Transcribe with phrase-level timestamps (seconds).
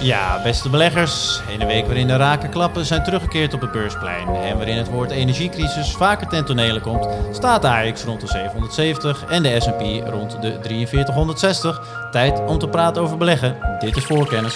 [0.00, 1.40] Ja, beste beleggers.
[1.48, 5.10] In een week waarin de rakenklappen zijn teruggekeerd op het beursplein en waarin het woord
[5.10, 10.42] energiecrisis vaker ten tonele komt, staat de AX rond de 770 en de S&P rond
[10.42, 11.80] de 4360.
[12.10, 13.56] Tijd om te praten over beleggen.
[13.78, 14.54] Dit is voorkennis.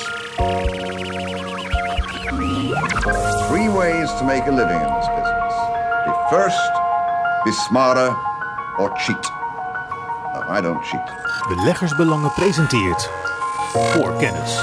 [3.49, 5.55] Three ways to make a living in this business.
[6.05, 6.73] Be first,
[7.45, 8.17] be smarter,
[8.79, 9.33] or cheat.
[10.33, 11.13] No, I don't cheat.
[11.49, 13.11] Beleggersbelangen presenteert
[13.73, 14.61] voor kennis.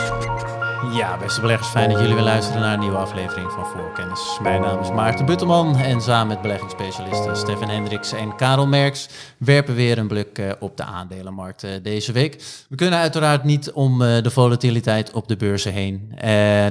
[0.87, 4.37] Ja, beste beleggers, fijn dat jullie weer luisteren naar een nieuwe aflevering van Voorkennis.
[4.41, 9.75] Mijn naam is Maarten Buttelman en samen met beleggingsspecialisten Stefan Hendricks en Karel Merks werpen
[9.75, 12.43] weer een blik eh, op de aandelenmarkt eh, deze week.
[12.69, 16.11] We kunnen uiteraard niet om eh, de volatiliteit op de beurzen heen.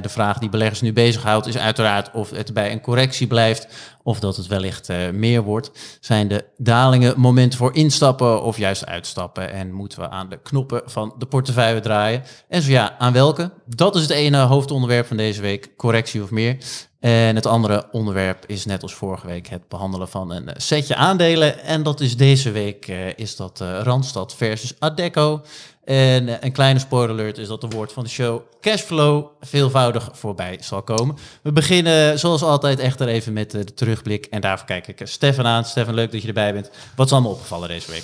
[0.01, 3.67] de vraag die beleggers nu bezighoudt is uiteraard of het bij een correctie blijft
[4.09, 5.71] of dat het wellicht meer wordt.
[5.99, 9.51] Zijn de dalingen momenten voor instappen of juist uitstappen?
[9.51, 12.23] En moeten we aan de knoppen van de portefeuille draaien?
[12.47, 13.51] En zo ja, aan welke?
[13.65, 16.57] Dat is het ene hoofdonderwerp van deze week, correctie of meer.
[16.99, 21.59] En het andere onderwerp is net als vorige week het behandelen van een setje aandelen.
[21.59, 25.41] En dat is deze week uh, is dat uh, Randstad versus Adecco.
[25.89, 30.09] En uh, een kleine spoiler alert is dat de woord van de show cashflow veelvoudig
[30.13, 31.17] voorbij zal komen.
[31.41, 34.25] We beginnen zoals altijd echter even met de terugblik.
[34.25, 35.65] En daarvoor kijk ik Stefan aan.
[35.65, 36.69] Stefan, leuk dat je erbij bent.
[36.95, 38.03] Wat is allemaal opgevallen deze week?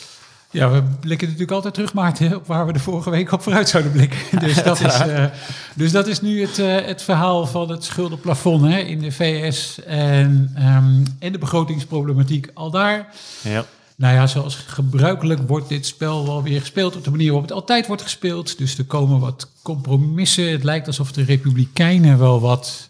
[0.51, 3.69] Ja, we blikken natuurlijk altijd terug, Maarten, op waar we de vorige week op vooruit
[3.69, 4.39] zouden blikken.
[4.39, 5.25] Dus dat is, uh,
[5.73, 9.83] dus dat is nu het, uh, het verhaal van het schuldenplafond hè, in de VS
[9.83, 13.07] en, um, en de begrotingsproblematiek al daar.
[13.41, 13.65] Ja.
[13.97, 17.57] Nou ja, zoals gebruikelijk wordt dit spel wel weer gespeeld op de manier waarop het
[17.57, 18.57] altijd wordt gespeeld.
[18.57, 20.51] Dus er komen wat compromissen.
[20.51, 22.89] Het lijkt alsof de Republikeinen wel wat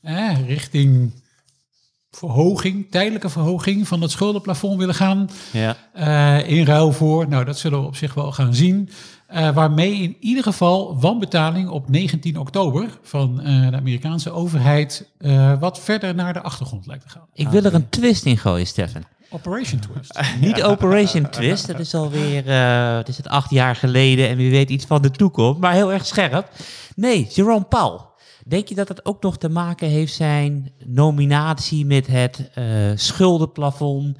[0.00, 1.12] eh, richting
[2.10, 5.30] verhoging, tijdelijke verhoging van het schuldenplafond willen gaan.
[5.52, 5.76] Ja.
[5.96, 8.90] Uh, in ruil voor, nou dat zullen we op zich wel gaan zien.
[9.34, 15.10] Uh, waarmee in ieder geval wanbetaling op 19 oktober van uh, de Amerikaanse overheid
[15.60, 17.26] wat verder naar de achtergrond lijkt te gaan.
[17.32, 19.04] Ik wil er een twist in gooien, Stefan.
[19.30, 20.20] Operation Twist.
[20.40, 22.44] Niet Operation Twist, dat is alweer
[22.96, 25.92] het is het acht jaar geleden en wie weet iets van de toekomst, maar heel
[25.92, 26.50] erg scherp.
[26.94, 28.00] Nee, Jerome Powell.
[28.48, 32.64] Denk je dat het ook nog te maken heeft zijn nominatie met het uh,
[32.94, 34.18] schuldenplafond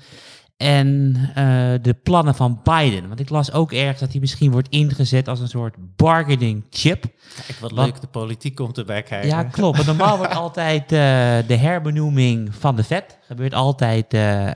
[0.57, 1.35] en uh,
[1.83, 3.09] de plannen van Biden?
[3.09, 7.05] Want ik las ook ergens dat hij misschien wordt ingezet als een soort bargaining chip.
[7.47, 9.29] Kijk, wat leuk, de politiek komt erbij kijken.
[9.29, 9.77] Ja, klopt.
[9.77, 10.99] Want normaal wordt altijd uh,
[11.47, 13.19] de herbenoeming van de Fed.
[13.27, 14.15] Gebeurt altijd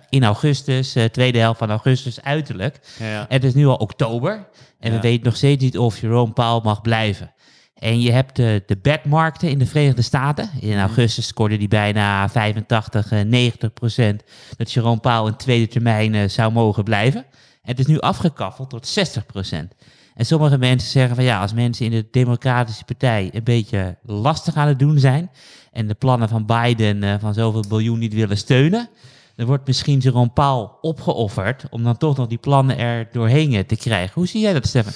[0.08, 2.80] in augustus, tweede helft van augustus uiterlijk.
[2.98, 3.26] Ja.
[3.28, 4.48] Het is nu al oktober
[4.80, 4.96] en ja.
[4.96, 7.32] we weten nog steeds niet of Jerome Powell mag blijven.
[7.80, 10.50] En je hebt de, de bedmarkten in de Verenigde Staten.
[10.60, 10.78] In mhm.
[10.78, 14.22] augustus scoorde die bijna 85, 90 eh, procent
[14.56, 17.20] dat Jerome Powell in tweede termijn uh, zou mogen blijven.
[17.62, 19.74] En het is nu afgekaffeld tot 60 procent.
[20.14, 24.54] En sommige mensen zeggen van ja, als mensen in de Democratische Partij een beetje lastig
[24.54, 25.30] aan het doen zijn
[25.72, 28.88] en de plannen van Biden uh, van zoveel biljoen niet willen steunen,
[29.36, 33.76] dan wordt misschien Jerome Powell opgeofferd om dan toch nog die plannen er doorheen te
[33.76, 34.14] krijgen.
[34.14, 34.92] Hoe zie jij dat, Stefan?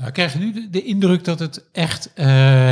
[0.00, 2.26] Nou, we krijgen nu de, indruk dat het echt uh,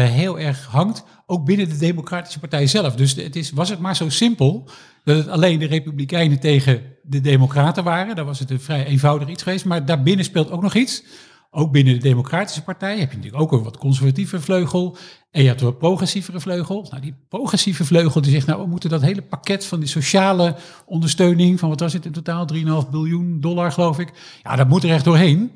[0.05, 2.95] heel erg hangt, ook binnen de Democratische Partij zelf.
[2.95, 4.69] Dus het is, was het maar zo simpel
[5.05, 9.29] dat het alleen de Republikeinen tegen de Democraten waren, dan was het een vrij eenvoudig
[9.29, 9.65] iets geweest.
[9.65, 11.05] Maar daarbinnen speelt ook nog iets.
[11.51, 14.97] Ook binnen de Democratische Partij heb je natuurlijk ook een wat conservatieve vleugel.
[15.31, 16.87] En je hebt een wat progressievere vleugel.
[16.91, 20.57] Nou, die progressieve vleugel die zegt, nou, we moeten dat hele pakket van die sociale
[20.87, 24.13] ondersteuning, van wat was het in totaal, 3,5 biljoen dollar geloof ik.
[24.43, 25.51] Ja, dat moet er echt doorheen.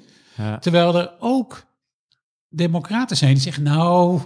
[0.60, 1.64] Terwijl er ook
[2.48, 4.20] democraten zijn die zeggen, nou,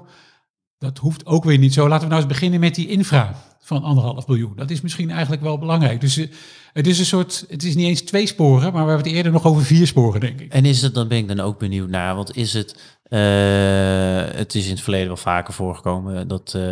[0.78, 1.88] dat hoeft ook weer niet zo.
[1.88, 3.34] Laten we nou eens beginnen met die infra
[3.66, 4.52] van anderhalf miljoen.
[4.56, 6.00] Dat is misschien eigenlijk wel belangrijk.
[6.00, 6.26] Dus eh,
[6.72, 9.32] het is een soort, het is niet eens twee sporen, maar we hebben het eerder
[9.32, 10.52] nog over vier sporen, denk ik.
[10.52, 14.54] En is het, dan ben ik dan ook benieuwd naar, want is het, uh, het
[14.54, 16.62] is in het verleden wel vaker voorgekomen dat uh,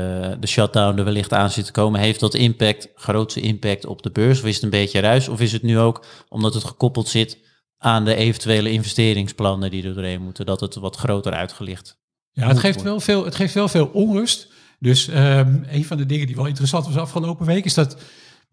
[0.41, 2.01] de shutdown er wellicht aan zit te komen.
[2.01, 4.41] Heeft dat impact, grootste impact op de beurs?
[4.41, 5.29] Of is het een beetje ruis?
[5.29, 7.39] Of is het nu ook, omdat het gekoppeld zit
[7.85, 11.99] aan de eventuele investeringsplannen die er doorheen moeten, dat het wat groter uitgelicht.
[12.33, 14.49] Ja, het geeft, wel veel, het geeft wel veel onrust.
[14.79, 17.97] Dus um, een van de dingen die wel interessant was afgelopen week is dat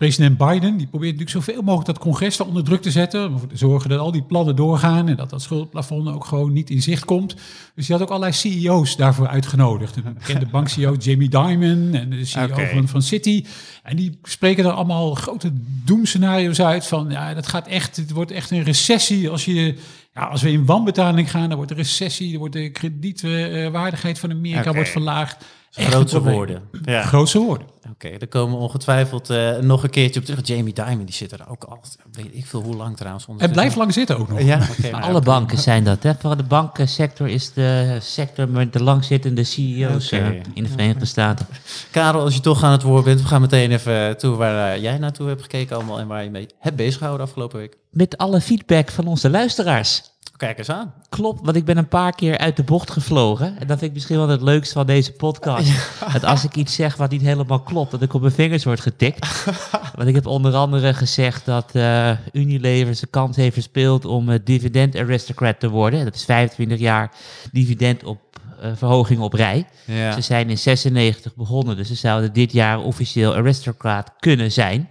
[0.01, 3.33] President Biden die probeert natuurlijk zoveel mogelijk dat congres onder druk te zetten.
[3.33, 6.69] Om te zorgen dat al die plannen doorgaan en dat dat schuldplafond ook gewoon niet
[6.69, 7.35] in zicht komt.
[7.75, 9.93] Dus hij had ook allerlei CEO's daarvoor uitgenodigd.
[9.93, 13.45] De bekende bank-CEO Jamie Dimon en de CEO van, van Citi.
[13.83, 15.51] En die spreken er allemaal grote
[15.85, 19.75] doemscenario's uit van ja, dat gaat echt, het wordt echt een recessie als je
[20.13, 24.31] ja, als we in wanbetaling gaan, dan wordt de recessie, dan wordt de kredietwaardigheid van
[24.31, 25.45] Amerika wordt verlaagd.
[25.71, 26.35] Grootse probleem.
[26.35, 26.61] woorden.
[26.85, 27.03] Ja.
[27.03, 27.67] Grootse woorden.
[27.89, 30.47] Oké, daar komen we ongetwijfeld eh, nog een keertje op terug.
[30.47, 31.81] Jamie Dimon, die zit er ook al,
[32.11, 33.27] weet ik veel hoe lang trouwens.
[33.37, 34.41] En blijft lang zitten ook nog.
[34.41, 34.91] Ja, oké.
[34.91, 36.03] Alle banken zijn dat.
[36.03, 36.13] Hè?
[36.13, 41.47] Vooral de bankensector is de sector met de langzittende CEO's eh, in de Verenigde Staten.
[41.91, 44.81] Karel, als je toch aan het woord bent, we gaan meteen even toe waar eh,
[44.81, 47.77] jij naartoe hebt gekeken allemaal en waar je mee hebt bezig gehouden afgelopen week.
[47.91, 50.01] Met alle feedback van onze luisteraars.
[50.41, 50.93] Kijk eens aan.
[51.09, 53.47] Klopt, want ik ben een paar keer uit de bocht gevlogen.
[53.47, 55.71] En dat vind ik misschien wel het leukste van deze podcast.
[56.13, 58.79] Dat als ik iets zeg wat niet helemaal klopt, dat ik op mijn vingers word
[58.79, 59.45] getikt.
[59.95, 64.39] want ik heb onder andere gezegd dat eh, Unilever zijn kans heeft verspeeld om eh,
[64.43, 66.03] dividend aristocrat te worden.
[66.03, 67.11] Dat is 25 jaar
[67.51, 68.19] dividend op
[68.61, 69.67] eh, verhoging op rij.
[69.85, 70.11] Ja.
[70.11, 74.89] Ze zijn in 96 begonnen, dus ze zouden dit jaar officieel aristocrat kunnen zijn.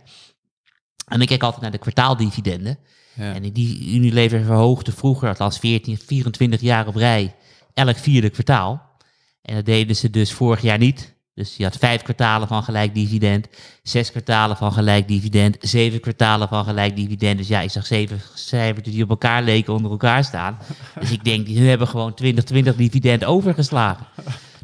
[1.07, 2.79] En ik kijk altijd naar de kwartaaldividenden.
[3.21, 3.35] Ja.
[3.35, 7.35] En die Unilever verhoogde vroeger, althans 14, 24 jaar op rij,
[7.75, 8.83] elk vierde kwartaal.
[9.43, 11.15] En dat deden ze dus vorig jaar niet.
[11.35, 13.49] Dus je had vijf kwartalen van gelijk dividend,
[13.83, 17.39] zes kwartalen van gelijk dividend, zeven kwartalen van gelijk dividend.
[17.39, 20.59] Dus ja, ik zag zeven cijfers die op elkaar leken onder elkaar staan.
[21.01, 24.07] Dus ik denk, die hebben gewoon 2020 dividend overgeslagen.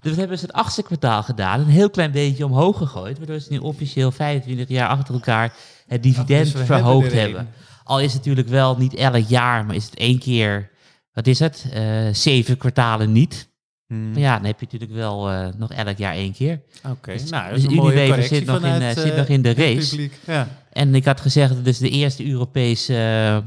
[0.01, 3.41] Dus dat hebben ze het achtste kwartaal gedaan, een heel klein beetje omhoog gegooid, waardoor
[3.41, 5.53] ze nu officieel 25 jaar achter elkaar
[5.87, 7.49] het dividend dus hebben verhoogd er hebben.
[7.87, 10.71] Al is het natuurlijk wel niet elk jaar, maar is het één keer,
[11.13, 13.49] wat is het, Eh, zeven kwartalen niet.
[13.87, 14.11] Hmm.
[14.11, 16.63] Maar ja, dan heb je natuurlijk wel eh, nog elk jaar één keer.
[16.89, 20.11] Oké, Dus- nou, dus Unilever zit nog in, eh, zit nog in de race.
[20.27, 20.49] Ja.
[20.73, 23.45] En ik had gezegd dat dus de eerste Europese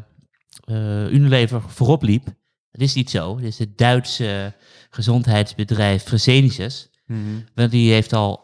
[1.12, 2.26] Unilever voorop liep.
[2.72, 3.36] Dat is niet zo.
[3.36, 4.54] Het is het Duitse
[4.90, 6.90] gezondheidsbedrijf Fresenius.
[7.06, 7.20] Mhm.
[7.56, 8.42] Want die heeft al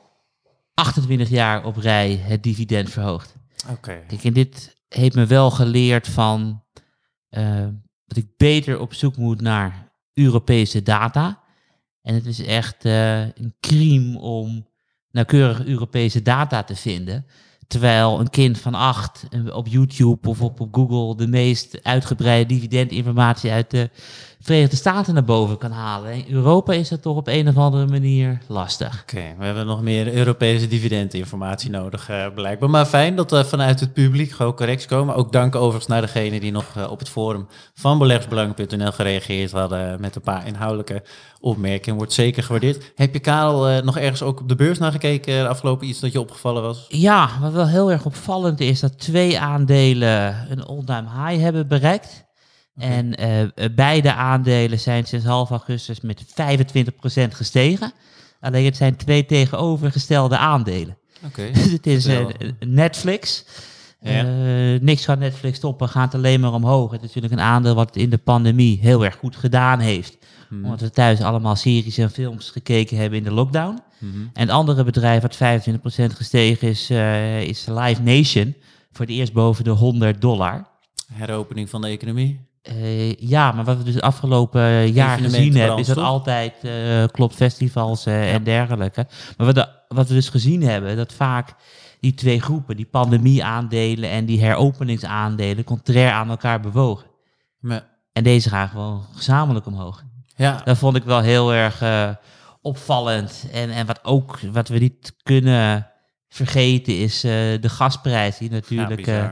[0.74, 3.36] 28 jaar op rij het dividend verhoogd.
[3.69, 4.03] Oké.
[4.07, 6.63] Kijk, en dit heeft me wel geleerd van
[7.29, 7.67] eh,
[8.05, 11.43] dat ik beter op zoek moet naar Europese data.
[12.01, 14.67] En het is echt eh, een crime om
[15.11, 17.25] nauwkeurig Europese data te vinden.
[17.67, 22.53] Terwijl een kind van acht eh, op YouTube of op, op Google de meest uitgebreide
[22.53, 23.89] dividendinformatie uit de
[24.45, 26.13] Verenigde Staten naar boven kan halen.
[26.13, 29.01] In Europa is dat toch op een of andere manier lastig.
[29.01, 32.69] Oké, we hebben nog meer Europese dividendinformatie nodig, eh, blijkbaar.
[32.69, 35.15] Maar fijn dat er vanuit het publiek gewoon correcties komen.
[35.15, 40.01] Ook dank overigens naar degene die nog eh, op het forum van beleggersbelangen.nl gereageerd hadden
[40.01, 41.03] met een paar inhoudelijke
[41.45, 41.98] opmerkingen.
[41.98, 42.91] Wordt zeker gewaardeerd.
[42.95, 45.88] Heb je, Karel, eh, nog ergens ook op de beurs naar gekeken eh, de afgelopen
[45.88, 46.86] iets dat je opgevallen was?
[46.89, 52.24] Ja, wat wel heel erg opvallend is dat twee aandelen een all-time high hebben bereikt.
[52.77, 57.92] En eh, eh, beide aandelen zijn sinds half augustus met 25% gestegen.
[58.39, 60.98] Alleen het zijn twee tegenovergestelde aandelen.
[61.25, 61.51] Oké.
[61.54, 62.25] Dus het is eh.
[62.60, 63.45] Netflix.
[64.01, 64.24] Ja.
[64.81, 66.92] Niks gaat Netflix stoppen, gaat alleen maar omhoog.
[66.92, 70.18] Het is natuurlijk een aandeel wat in de pandemie heel erg goed gedaan heeft.
[70.50, 70.63] Hmm.
[70.63, 73.80] Omdat we thuis allemaal series en films gekeken hebben in de lockdown.
[74.00, 74.18] Mhm.
[74.33, 76.89] En het andere bedrijf wat 25% gestegen is,
[77.50, 78.56] is Live Nation.
[78.92, 80.68] Voor het eerst boven de 100 dollar.
[81.13, 82.45] Heropening van de economie.
[82.65, 86.06] Eh, ja, maar wat we dus het afgelopen jaar Evenementenbranche, gezien hebben, is dat toch?
[86.06, 89.07] altijd, eh, klopt, festivals eh, en dergelijke.
[89.38, 91.53] Maar wat, de- wat we dus gezien hebben, dat vaak
[92.00, 97.06] die twee groepen, die pandemie-aandelen en die heropeningsaandelen, contrair aan elkaar bewogen.
[98.13, 100.03] En deze gaan gewoon gezamenlijk omhoog.
[100.35, 102.09] ja, Dat vond ik wel heel erg eh,
[102.62, 103.45] opvallend.
[103.51, 105.88] En, en wat ook, wat we niet kunnen
[106.29, 107.31] vergeten, is eh,
[107.62, 109.29] de gasprijs, die natuurlijk ja, eh.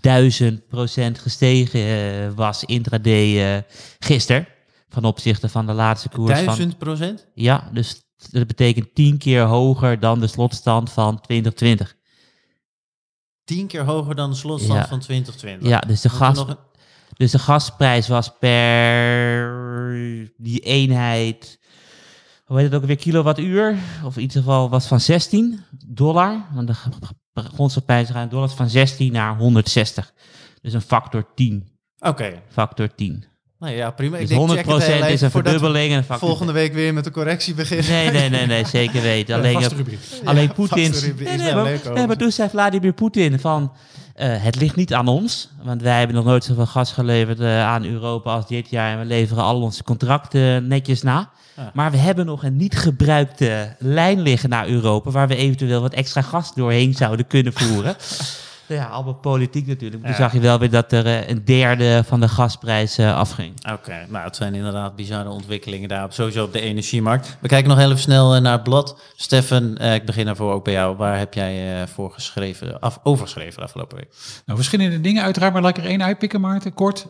[0.00, 3.62] Duizend procent gestegen eh, was intraday eh
[3.98, 4.46] gisteren.
[4.88, 6.44] Van opzichte van de laatste koers.
[6.44, 7.26] Duizend procent?
[7.34, 11.96] ja, dus dat betekent tien keer hoger dan de slotstand van 2020.
[13.44, 14.88] Tien keer hoger dan de slotstand Ja.
[14.88, 15.68] van 2020.
[15.68, 16.56] Ja, dus de, Moet gas, een-
[17.16, 21.60] dus de gasprijs was per die eenheid,
[22.44, 23.78] hoe heet het ook weer, kilowattuur?
[24.04, 26.44] Of in ieder geval was van 16 dollar.
[26.54, 26.74] Want de
[27.44, 30.12] grondstofprijzen gaan dollars van 16 naar 160.
[30.62, 31.68] Dus een factor 10.
[31.98, 33.24] Oké, Factor 10.
[33.58, 34.18] nou ja, prima.
[34.18, 36.94] Dus ik denk, 100% check het heel is een verdubbeling en een volgende week weer
[36.94, 37.90] met de correctie beginnen.
[37.90, 39.34] Nee, nee, nee, nee, zeker weten.
[39.34, 39.98] Alleen, rubriek.
[40.24, 40.90] alleen Ja, Poetin.
[40.90, 43.72] Nee, is nee, maar toen zei Vladimir Poetin van.
[44.18, 47.66] Eh, het ligt niet aan ons, want wij hebben nog nooit zoveel gas geleverd eh,
[47.66, 48.92] aan Europa als dit jaar.
[48.92, 51.30] En we leveren al onze contracten netjes na.
[51.72, 55.92] Maar we hebben nog een niet gebruikte lijn liggen naar Europa, waar we eventueel wat
[55.92, 57.96] extra gas doorheen zouden kunnen voeren.
[58.68, 60.04] Ja, allemaal politiek natuurlijk.
[60.04, 63.52] Toen zag je wel weer dat er eh, een derde van de gasprijs uh, afging.
[63.72, 67.36] Oké, nou het zijn inderdaad bizarre ontwikkelingen daar, sowieso op de energiemarkt.
[67.40, 69.00] We kijken nog even snel uh, naar het blad.
[69.16, 70.96] Stefan, ik begin daarvoor ook bij jou.
[70.96, 74.08] Waar heb jij voor geschreven, af, over geschreven de afgelopen week?
[74.44, 77.06] Nou, verschillende dingen uiteraard, maar laat ik er één uitpikken, Maarten, kort.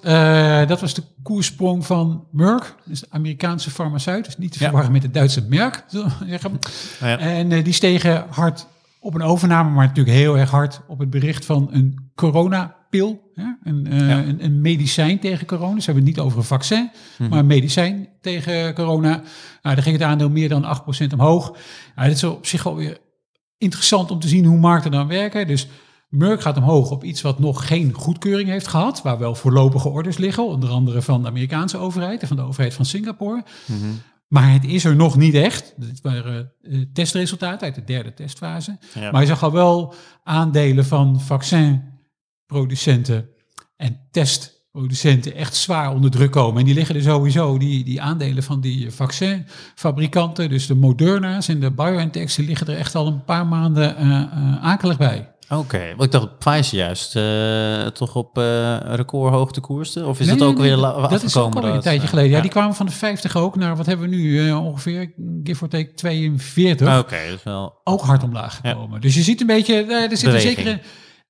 [0.69, 4.25] dat was de koersprong van Merck, dus de Amerikaanse farmaceut.
[4.25, 5.85] Dus niet te verwarren met het Duitse merk,
[6.27, 6.59] zeggen.
[7.01, 7.19] Ja.
[7.19, 8.67] En die stegen hard
[9.01, 13.31] op een overname, maar natuurlijk heel erg hard op het bericht van een coronapil.
[13.35, 13.59] Ja?
[13.63, 15.81] Een, uh, een, een, medicijn tegen corona.
[15.81, 17.31] Ze hebben het niet over een vaccin, mhm.
[17.31, 19.11] maar een medicijn tegen corona.
[19.63, 20.65] Nou, daar ging het aandeel meer dan
[21.09, 21.57] 8% omhoog.
[21.95, 22.99] Nou, dat is op zich alweer
[23.59, 25.47] interessant om te zien hoe markten dan werken.
[25.47, 25.69] Dus
[26.09, 30.17] Merck gaat omhoog op iets wat nog geen goedkeuring heeft gehad, waar wel voorlopige orders
[30.17, 33.45] liggen, onder andere van de Amerikaanse overheid en van de overheid van Singapore.
[33.67, 35.75] Mm maar het is er nog niet echt.
[35.77, 38.79] Dit waren uh, testresultaten uit de derde testfase.
[39.13, 39.95] Maar je zag al wel
[40.25, 43.29] aandelen van vaccinproducenten
[43.77, 46.59] en testproducenten echt zwaar onder druk komen.
[46.59, 51.61] En die liggen er sowieso, die, die aandelen van die vaccinfabrikanten, dus de Moderna's en
[51.61, 55.37] de BioNTech's, die liggen er echt al een paar maanden uh, akelig bij.
[55.51, 60.07] Oké, want ik dacht dat Pfizer juist uh, toch op uh, recordhoogte koerste?
[60.07, 61.11] Of is nee, dat ook weer afgekomen?
[61.11, 62.31] Dat is ook al een tijdje geleden.
[62.31, 65.13] Ja, die kwamen van de 50 ook naar, wat hebben we nu, uh, ongeveer,
[65.45, 66.99] give or take 42.
[66.99, 67.81] Oké, dus wel...
[67.85, 69.01] Ook hard omlaag gekomen.
[69.01, 70.81] Dus je ziet een beetje, er zit een zekere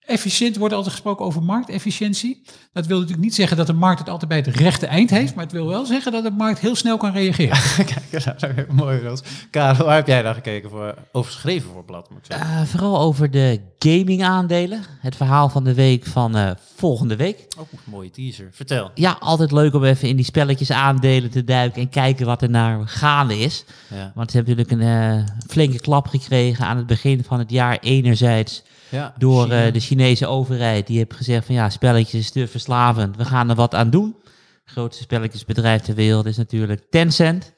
[0.08, 2.42] Efficiënt wordt altijd gesproken over marktefficiëntie.
[2.72, 5.34] Dat wil natuurlijk niet zeggen dat de markt het altijd bij het rechte eind heeft,
[5.34, 7.58] maar het wil wel zeggen dat de markt heel snel kan reageren.
[8.10, 8.98] Kijk, dat is mooi.
[9.00, 9.22] Roos.
[9.50, 12.10] Karel, waar heb jij daar gekeken voor, overschreven voor blad?
[12.10, 12.60] Moet ik zeggen?
[12.60, 14.82] Uh, vooral over de gaming aandelen.
[15.00, 17.46] Het verhaal van de week van uh, volgende week.
[17.58, 18.48] Ook een mooie teaser.
[18.52, 18.90] Vertel.
[18.94, 22.50] Ja, altijd leuk om even in die spelletjes aandelen te duiken en kijken wat er
[22.50, 23.64] naar gaande is.
[23.94, 24.12] Ja.
[24.14, 27.78] Want ze hebben natuurlijk een uh, flinke klap gekregen aan het begin van het jaar
[27.80, 30.86] enerzijds ja, door uh, de Chinese overheid.
[30.86, 33.16] Die heeft gezegd van ja, spelletjes is te verslavend.
[33.16, 34.16] We gaan er wat aan doen.
[34.62, 37.52] Het grootste spelletjesbedrijf ter wereld is natuurlijk Tencent.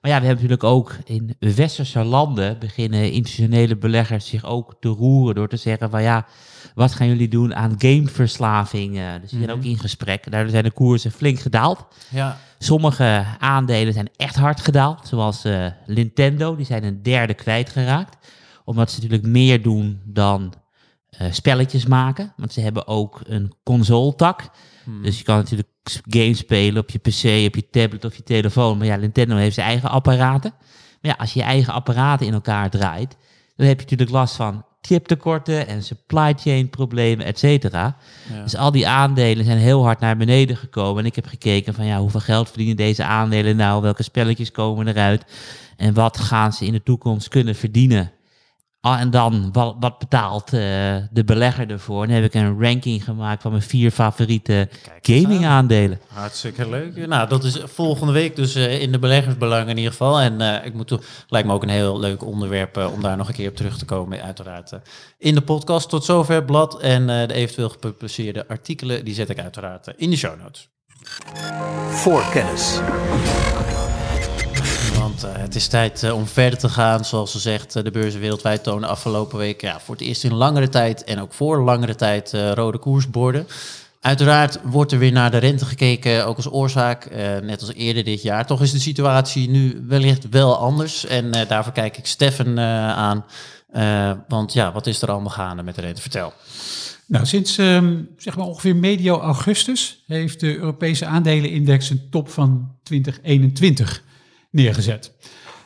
[0.00, 4.88] Maar ja, we hebben natuurlijk ook in westerse landen beginnen institutionele beleggers zich ook te
[4.88, 6.26] roeren door te zeggen van ja,
[6.74, 8.96] wat gaan jullie doen aan gameverslaving?
[8.96, 9.68] Uh, dus die zijn ook mhm.
[9.68, 10.30] in gesprek.
[10.30, 11.86] Daar zijn de koersen flink gedaald.
[12.08, 12.38] Ja.
[12.58, 18.16] Sommige aandelen zijn echt hard gedaald, zoals uh, Nintendo, die zijn een derde kwijtgeraakt.
[18.64, 20.54] Omdat ze natuurlijk meer doen dan
[21.30, 22.32] spelletjes maken.
[22.36, 24.50] Want ze hebben ook een console-tak.
[24.84, 25.02] Hmm.
[25.02, 25.68] Dus je kan natuurlijk
[26.08, 28.78] games spelen op je PC, op je tablet of je telefoon.
[28.78, 30.54] Maar ja, Nintendo heeft zijn eigen apparaten.
[31.00, 33.16] Maar ja, als je je eigen apparaten in elkaar draait,
[33.56, 37.96] dan heb je natuurlijk last van chiptekorten en supply chain problemen, et cetera.
[38.42, 41.02] Dus al die aandelen zijn heel hard naar beneden gekomen.
[41.02, 43.82] En ik heb gekeken van ja, hoeveel geld verdienen deze aandelen nou?
[43.82, 45.24] Welke spelletjes komen eruit?
[45.76, 48.12] En wat gaan ze in de toekomst kunnen verdienen?
[48.82, 50.60] Ah, en dan, wat, wat betaalt uh,
[51.10, 52.06] de belegger ervoor?
[52.06, 54.68] dan heb ik een ranking gemaakt van mijn vier favoriete
[55.00, 56.00] gaming aandelen.
[56.06, 57.06] Hartstikke leuk.
[57.06, 60.20] Nou, dat is volgende week dus uh, in de beleggersbelang in ieder geval.
[60.20, 63.34] En uh, ik moet lijkt me ook een heel leuk onderwerp om daar nog een
[63.34, 64.22] keer op terug te komen.
[64.22, 64.72] Uiteraard
[65.18, 65.88] in de podcast.
[65.88, 70.40] Tot zover blad en de eventueel gepubliceerde artikelen, die zet ik uiteraard in de show
[70.40, 70.68] notes.
[71.88, 72.80] Voor kennis.
[75.24, 77.04] Eh, het is tijd eh, om verder te gaan.
[77.04, 80.34] Zoals ze zegt, uh, de beurzen wereldwijd tonen afgelopen week ja, voor het eerst in
[80.34, 83.46] langere tijd en ook voor langere tijd rode koersborden.
[84.00, 87.10] Uiteraard wordt er weer naar de rente gekeken, ook als oorzaak,
[87.42, 88.46] net als eerder dit jaar.
[88.46, 91.06] Toch is de situatie nu wellicht wel anders.
[91.06, 93.24] En daarvoor kijk ik Stefan aan.
[94.28, 96.00] want ja, wat is er allemaal gaande met de rente?
[96.00, 96.32] Vertel.
[97.06, 102.74] Nou, sinds um, zeg maar ongeveer medio augustus heeft de Europese aandelenindex een top van
[102.82, 104.02] 2021
[104.50, 105.12] neergezet.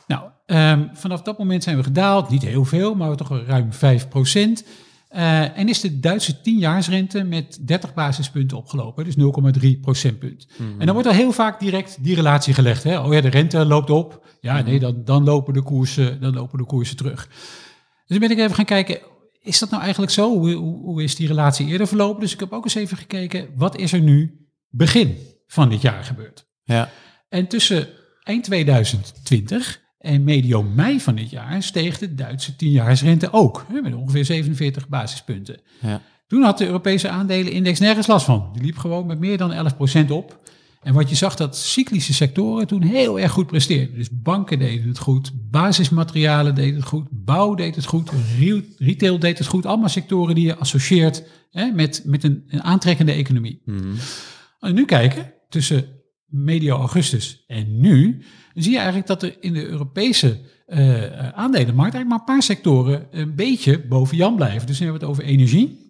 [0.07, 4.09] Nou, um, vanaf dat moment zijn we gedaald, niet heel veel, maar toch ruim 5
[4.09, 4.65] procent.
[5.11, 9.17] Uh, en is de Duitse tienjaarsrente met 30 basispunten opgelopen, dus
[9.65, 10.47] 0,3 procentpunt.
[10.57, 12.83] Mm En dan wordt er heel vaak direct die relatie gelegd.
[12.83, 12.99] Hè?
[13.01, 14.27] Oh ja, de rente loopt op.
[14.41, 17.27] Ja, mm nee, dan, dan, lopen de koersen, dan lopen de koersen terug.
[17.27, 18.99] Dus dan ben ik even gaan kijken,
[19.41, 20.39] is dat nou eigenlijk zo?
[20.39, 22.21] Hoe, hoe, hoe is die relatie eerder verlopen?
[22.21, 26.05] Dus ik heb ook eens even gekeken, wat is er nu begin van dit jaar
[26.05, 26.47] gebeurd?
[26.63, 26.91] Ja.
[27.29, 27.89] En tussen
[28.25, 34.25] Eind 2020 en medio mei van dit jaar steeg de Duitse tienjaarsrente ook, met ongeveer
[34.25, 35.61] 47 basispunten.
[35.81, 36.03] Ja.
[36.27, 38.51] Toen had de Europese aandelenindex nergens last van.
[38.53, 39.73] Die liep gewoon met meer dan
[40.07, 40.41] 11% op.
[40.83, 43.97] En wat je zag, dat cyclische sectoren toen heel erg goed presteerden.
[43.97, 48.11] Dus banken deden het goed, basismaterialen deden het goed, bouw deed het goed,
[48.79, 49.67] retail deed het goed.
[49.67, 53.63] Allemaal sectoren die je associeert hè, met, met een, een aantrekkende economie.
[53.65, 53.95] Mm
[54.61, 55.87] En nu kijken, tussen
[56.35, 58.23] medio augustus en nu,
[58.55, 63.07] zie je eigenlijk dat er in de Europese uh, aandelenmarkt eigenlijk maar een paar sectoren
[63.11, 64.67] een beetje boven Jan blijven.
[64.67, 65.83] Dus dan hebben we het over energie,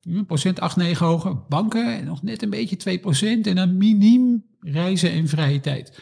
[0.00, 1.46] Een procent 8, 9 hoger.
[1.48, 3.46] Banken nog net een beetje 2 procent.
[3.46, 5.98] En dan miniem reizen en vrije tijd.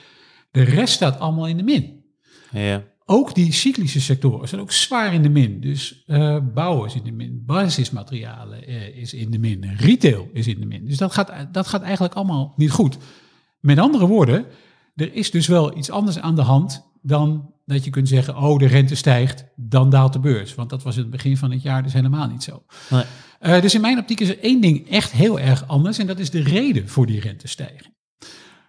[0.50, 2.04] De rest staat allemaal in de min.
[2.52, 2.84] Ja.
[3.04, 5.60] Ook die cyclische sectoren zijn ook zwaar in de min.
[5.60, 10.46] Dus uh, bouwen is in de min, basismaterialen uh, is in de min, retail is
[10.46, 10.84] in de min.
[10.84, 12.98] Dus dat gaat, dat gaat eigenlijk allemaal niet goed.
[13.60, 14.46] Met andere woorden,
[14.94, 18.58] er is dus wel iets anders aan de hand dan dat je kunt zeggen, oh
[18.58, 20.54] de rente stijgt, dan daalt de beurs.
[20.54, 22.62] Want dat was in het begin van het jaar dus helemaal niet zo.
[22.90, 23.04] Nee.
[23.42, 26.18] Uh, dus in mijn optiek is er één ding echt heel erg anders en dat
[26.18, 27.96] is de reden voor die rentestijging.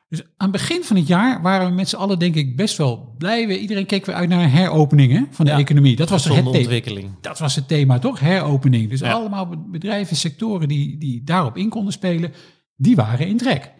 [0.09, 2.77] Dus aan het begin van het jaar waren we met z'n allen denk ik best
[2.77, 3.57] wel blij.
[3.57, 5.95] Iedereen keek weer uit naar heropeningen van de economie.
[5.95, 7.11] Dat was het ontwikkeling.
[7.21, 8.19] Dat was het thema toch?
[8.19, 8.89] Heropening.
[8.89, 12.33] Dus allemaal bedrijven, sectoren die, die daarop in konden spelen,
[12.75, 13.71] die waren in trek.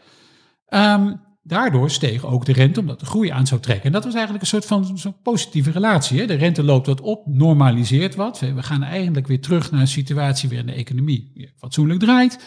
[0.70, 3.86] Um, daardoor steeg ook de rente omdat de groei aan zou trekken.
[3.86, 6.20] En dat was eigenlijk een soort van zo'n positieve relatie.
[6.20, 6.26] Hè?
[6.26, 8.40] De rente loopt wat op, normaliseert wat.
[8.40, 12.40] We gaan eigenlijk weer terug naar een situatie waarin de economie fatsoenlijk draait.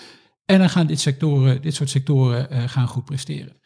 [0.45, 3.61] En dan gaan dit, sectoren, dit soort sectoren uh, gaan goed presteren.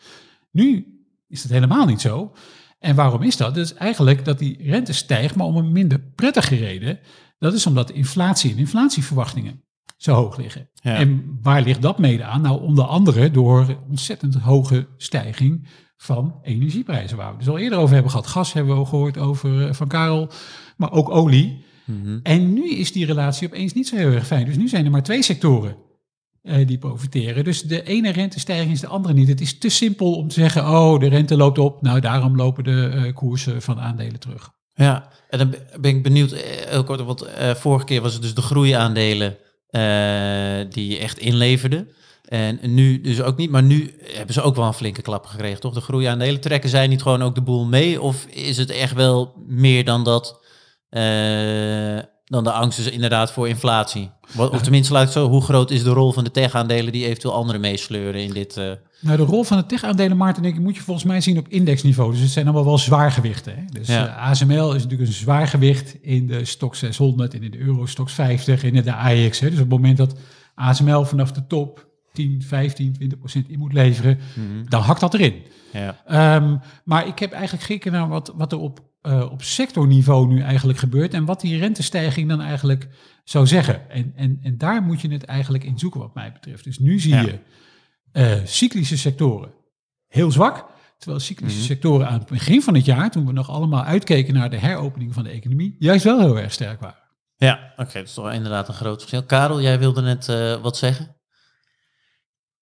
[0.51, 0.87] Nu
[1.29, 2.33] is dat helemaal niet zo.
[2.79, 3.57] En waarom is dat?
[3.57, 6.99] Is eigenlijk dat die rente stijgt, maar om een minder prettige reden.
[7.39, 9.66] Dat is omdat inflatie en inflatieverwachtingen
[10.07, 10.69] zo hoog liggen.
[10.83, 12.41] En waar ligt dat mede aan?
[12.41, 17.79] Nou, onder andere door ontzettend hoge stijging van energieprijzen, waar we het dus al eerder
[17.79, 18.27] over hebben gehad.
[18.27, 20.31] Gas hebben we al gehoord over eh, van Karel,
[20.77, 21.65] maar ook olie.
[21.85, 22.19] Mhm.
[22.23, 24.47] En nu is die relatie opeens niet zo heel erg fijn.
[24.47, 25.77] Dus nu zijn er maar twee sectoren
[26.43, 27.45] uh, die profiteren.
[27.45, 29.29] Dus de ene rentestijging is de andere niet.
[29.29, 31.83] Het is te simpel om te zeggen, oh, de rente loopt op.
[31.83, 34.51] Nou, daarom lopen de uh, koersen van aandelen terug.
[34.75, 36.33] Ja, en dan ben ik benieuwd,
[36.69, 39.37] heel kort, want vorige keer was het dus de groeiaandelen
[40.71, 41.89] die echt inleverden.
[42.27, 45.61] En nu dus ook niet, maar nu hebben ze ook wel een flinke klap gekregen,
[45.61, 45.75] toch?
[45.75, 48.01] De groei aan de hele trekken zij niet gewoon ook de boel mee?
[48.01, 50.45] Of is het echt wel meer dan dat,
[50.91, 54.11] uh, dan de angst is inderdaad voor inflatie?
[54.33, 57.35] Wat, of tenminste, laat zo, hoe groot is de rol van de tech-aandelen die eventueel
[57.35, 58.57] anderen meesleuren in dit...
[58.57, 58.73] Uh...
[59.01, 61.49] Nou, de rol van de tech-aandelen, Maarten, denk ik, moet je volgens mij zien op
[61.49, 62.13] indexniveau.
[62.13, 63.55] Dus het zijn allemaal wel zwaargewichten.
[63.57, 63.63] Hè?
[63.73, 64.07] Dus ja.
[64.07, 68.13] uh, ASML is natuurlijk een zwaargewicht in de Stock 600 en in de Euro Stox
[68.13, 69.41] 50 en in de AX.
[69.41, 69.51] Hè?
[69.51, 70.19] Dus op het moment dat
[70.55, 74.69] ASML vanaf de top 10, 15, 20 procent in moet leveren, mm-hmm.
[74.69, 75.43] dan hakt dat erin.
[75.73, 76.37] Ja.
[76.37, 80.41] Um, maar ik heb eigenlijk gekeken naar wat, wat er op, uh, op sectorniveau nu
[80.41, 82.89] eigenlijk gebeurt en wat die rentestijging dan eigenlijk
[83.25, 83.91] zou zeggen.
[83.91, 86.65] En, en, en daar moet je het eigenlijk in zoeken wat mij betreft.
[86.65, 87.39] Dus nu zie je
[88.17, 89.55] uh, cyclische sectoren
[90.09, 90.67] heel zwak.
[90.99, 91.67] Terwijl cyclische mhm.
[91.67, 95.15] sectoren aan het begin van het jaar, toen we nog allemaal uitkeken naar de heropening
[95.15, 97.05] van de economie, juist wel heel erg sterk waren.
[97.37, 99.23] Ja, oké, dat is toch inderdaad een groot verschil.
[99.23, 101.17] Karel, jij wilde net uh, wat zeggen?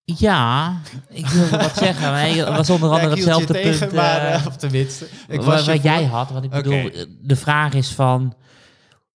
[0.05, 2.11] Ja, ik wilde wat zeggen.
[2.11, 3.93] Maar het was onder andere ja, hetzelfde tegen, punt.
[3.93, 5.07] Maar, uh, of tenminste.
[5.29, 6.31] Ik wat, wat jij had.
[6.31, 6.90] Want ik bedoel,
[7.21, 8.35] de vraag is van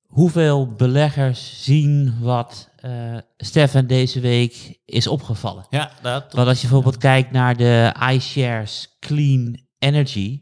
[0.10, 5.66] hoeveel beleggers zien wat uh, Stefan deze week is opgevallen.
[5.70, 6.34] Ja, dat.
[6.34, 10.42] Want als je bijvoorbeeld kijkt naar de iShares Clean Energy,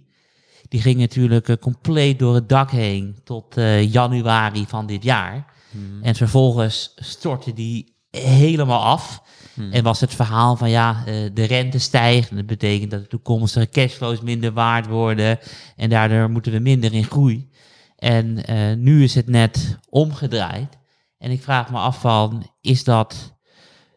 [0.68, 5.54] die ging natuurlijk uh, compleet door het dak heen tot uh, januari van dit jaar.
[5.72, 6.04] Hmm.
[6.04, 9.22] En vervolgens stortte die helemaal af.
[9.54, 9.72] Hmm.
[9.72, 11.04] En was het verhaal van ja,
[11.34, 12.30] de rente stijgt.
[12.30, 15.40] En dat betekent dat de toekomstige cashflows minder waard worden.
[15.76, 17.50] En daardoor moeten we minder in groei.
[17.98, 20.78] En uh, nu is het net omgedraaid.
[21.18, 23.36] En ik vraag me af van, is dat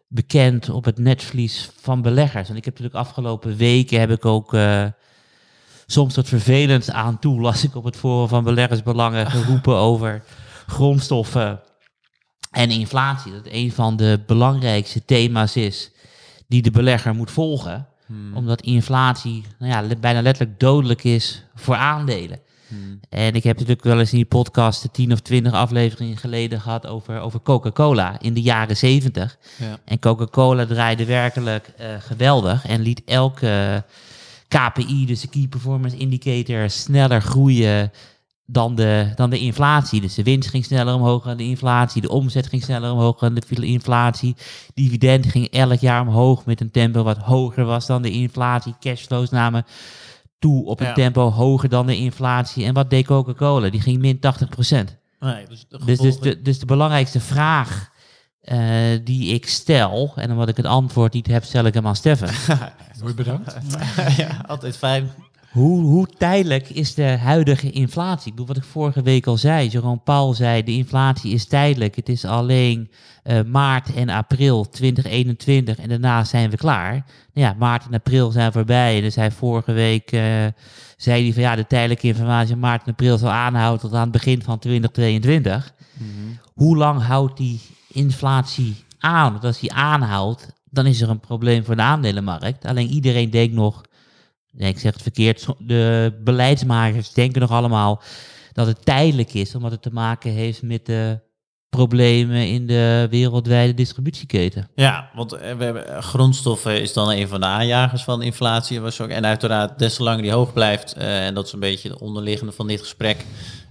[0.09, 2.49] bekend op het netvlies van beleggers?
[2.49, 4.87] En ik heb natuurlijk afgelopen weken heb ik ook uh,
[5.87, 10.23] soms wat vervelend aan toe, las ik op het forum van beleggersbelangen geroepen over
[10.67, 11.61] grondstoffen
[12.51, 13.33] en inflatie.
[13.33, 15.91] Dat een van de belangrijkste thema's is
[16.49, 17.89] die de belegger moet volgen.
[18.07, 18.37] Hmm.
[18.37, 22.41] Omdat inflatie nou ja, bijna letterlijk dodelijk is voor aandelen.
[22.71, 23.01] Hmm.
[23.09, 26.61] En ik heb natuurlijk wel eens in die podcast de tien of twintig afleveringen geleden
[26.61, 29.39] gehad over, over Coca-Cola in de jaren zeventig.
[29.59, 29.79] Ja.
[29.85, 33.85] En Coca-Cola draaide werkelijk uh, geweldig en liet elke
[34.49, 37.93] KPI, dus de Key Performance Indicator, sneller groeien
[38.47, 40.01] dan de, dan de inflatie.
[40.01, 43.35] Dus de winst ging sneller omhoog dan de inflatie, de omzet ging sneller omhoog dan
[43.35, 44.37] de inflatie,
[44.75, 49.31] dividend ging elk jaar omhoog met een tempo wat hoger was dan de inflatie, cashflows
[49.31, 49.65] namen
[50.41, 52.65] toe op een tempo hoger dan de inflatie.
[52.65, 53.71] En wat deed Coca-Cola?
[53.71, 54.97] Die ging min 80 procent.
[55.21, 57.91] Nee, dus, de dus, dus, de, dus de belangrijkste vraag
[58.45, 58.59] uh,
[59.05, 62.59] die ik stel, en omdat ik het antwoord niet heb, stel ik hem aan Steffen.
[63.01, 63.57] Nooit bedankt.
[64.17, 65.11] ja, altijd fijn.
[65.51, 68.27] Hoe, hoe tijdelijk is de huidige inflatie?
[68.27, 69.69] Ik bedoel, wat ik vorige week al zei.
[69.69, 71.97] Jeroen Paul zei, de inflatie is tijdelijk.
[71.97, 72.91] Het is alleen
[73.25, 76.93] uh, maart en april 2021 en daarna zijn we klaar.
[76.93, 79.01] Nou ja, maart en april zijn voorbij.
[79.01, 80.23] Dus hij vorige week uh,
[80.97, 84.13] zei hij van ja, de tijdelijke informatie maart en april zal aanhouden tot aan het
[84.13, 85.75] begin van 2022.
[85.93, 86.39] Mm -hmm.
[86.55, 89.33] Hoe lang houdt die inflatie aan.
[89.33, 92.65] Want als die aanhoudt, dan is er een probleem voor de aandelenmarkt.
[92.65, 93.83] Alleen iedereen denkt nog,
[94.53, 98.03] nee, ik zeg het verkeerd, de beleidsmakers denken nog allemaal
[98.53, 101.21] dat het tijdelijk is, omdat het te maken heeft met de
[101.69, 104.69] problemen in de wereldwijde distributieketen.
[104.75, 108.81] Ja, want eh, we hebben, eh, grondstoffen is dan een van de aanjagers van inflatie.
[108.81, 111.61] Was ook, en uiteraard, des te langer die hoog blijft, eh, en dat is een
[111.61, 113.25] beetje de onderliggende van dit gesprek.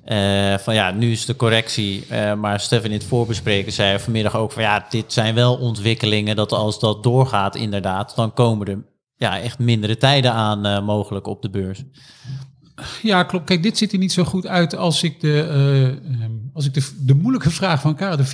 [0.03, 2.05] eh, van ja, nu is de correctie.
[2.09, 6.35] eh, maar Stefan in het voorbespreken zei vanmiddag ook van ja, dit zijn wel ontwikkelingen.
[6.35, 8.83] Dat als dat doorgaat, inderdaad, dan komen er
[9.19, 11.83] ja, echt mindere tijden aan eh, mogelijk op de beurs.
[13.01, 13.45] Ja, klopt.
[13.45, 16.73] Kijk, dit ziet er niet zo goed uit als ik de, eh, ehm, als ik
[16.73, 18.25] de, de moeilijke vraag van Karel, de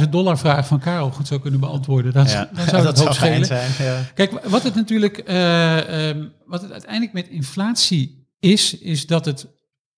[0.00, 2.12] 64.000 dollar vraag van Karel goed zou kunnen beantwoorden.
[2.12, 3.46] Dan, dan zou het ook schelen.
[3.46, 3.70] zijn.
[3.78, 4.02] Ja.
[4.14, 9.46] Kijk, wat het natuurlijk, eh, ehm, wat het uiteindelijk met inflatie is, is dat het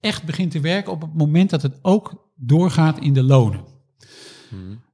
[0.01, 3.61] echt begint te werken op het moment dat het ook doorgaat in de lonen.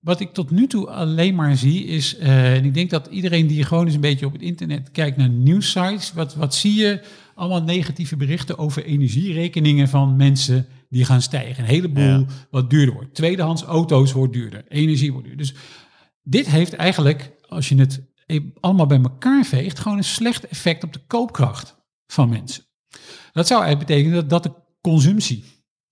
[0.08, 3.46] Wat ik tot nu toe alleen maar zie is, eh, en ik denk dat iedereen
[3.46, 7.00] die gewoon eens een beetje op het internet kijkt naar nieuwsites, wat, wat zie je?
[7.34, 11.62] Allemaal negatieve berichten over energierekeningen van mensen die gaan stijgen.
[11.62, 12.24] Een heleboel Ja.
[12.50, 13.14] wat duurder wordt.
[13.14, 15.46] Tweedehands auto's wordt duurder, energie wordt duurder.
[15.46, 15.56] Dus
[16.22, 20.84] dit heeft eigenlijk, als je het e- allemaal bij elkaar veegt, gewoon een slecht effect
[20.84, 22.64] op de koopkracht van mensen.
[23.32, 25.44] Dat zou eigenlijk betekenen dat, dat de consumptie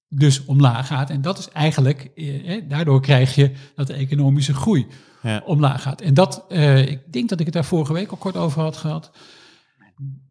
[0.08, 1.10] dus omlaag gaat.
[1.10, 4.86] En dat is eigenlijk, eh, eh, daardoor krijg je dat de economische groei
[5.22, 5.42] Ja.
[5.44, 6.00] omlaag gaat.
[6.00, 8.76] En dat, eh, ik denk dat ik het daar vorige week al kort over had
[8.76, 9.10] gehad.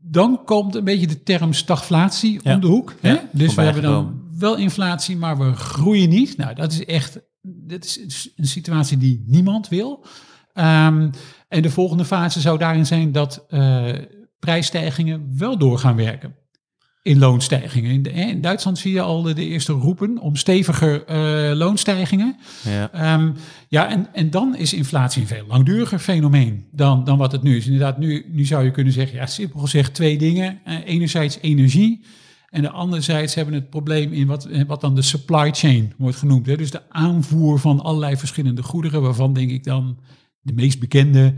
[0.01, 2.53] Dan komt een beetje de term stagflatie Ja.
[2.53, 2.93] om de hoek.
[3.01, 3.09] Hè?
[3.11, 6.37] Ja, Dus we hebben dan wel inflatie, maar we groeien niet.
[6.37, 10.05] Nou, dat is echt dat is een situatie die niemand wil.
[10.53, 11.09] Ehm,
[11.47, 13.93] en de volgende fase zou daarin zijn dat eh,
[14.39, 16.35] prijsstijgingen wel door gaan werken.
[17.05, 17.91] In loonstijgingen.
[17.91, 22.35] In, de, in Duitsland zie je al de, de eerste roepen om steviger eh, loonstijgingen.
[22.63, 22.91] Ja.
[22.91, 23.31] Ehm,
[23.67, 27.55] ja, en, en dan is inflatie een veel langduriger fenomeen dan, dan wat het nu
[27.55, 27.65] is.
[27.65, 30.59] Inderdaad, nu, nu zou je kunnen zeggen, ja, simpel gezegd twee dingen.
[30.63, 32.03] Eh, enerzijds energie
[32.55, 35.93] en de anderzijds hebben we het probleem in wat, eh, wat dan de supply chain
[35.97, 36.45] wordt genoemd.
[36.45, 36.57] Hè?
[36.57, 39.97] Dus de aanvoer van allerlei verschillende goederen, waarvan denk ik dan
[40.41, 41.33] de meest bekende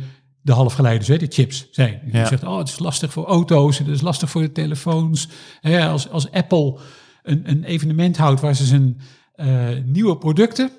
[0.47, 2.01] de halfgeleiders, hè, de chips zijn.
[2.05, 2.25] Je Ja.
[2.25, 5.27] zegt, oh, het is lastig voor auto's, het is lastig voor de telefoons.
[5.61, 6.79] Hè, als, als Apple
[7.23, 9.01] een, een evenement houdt waar ze zijn
[9.33, 10.71] eh, nieuwe producten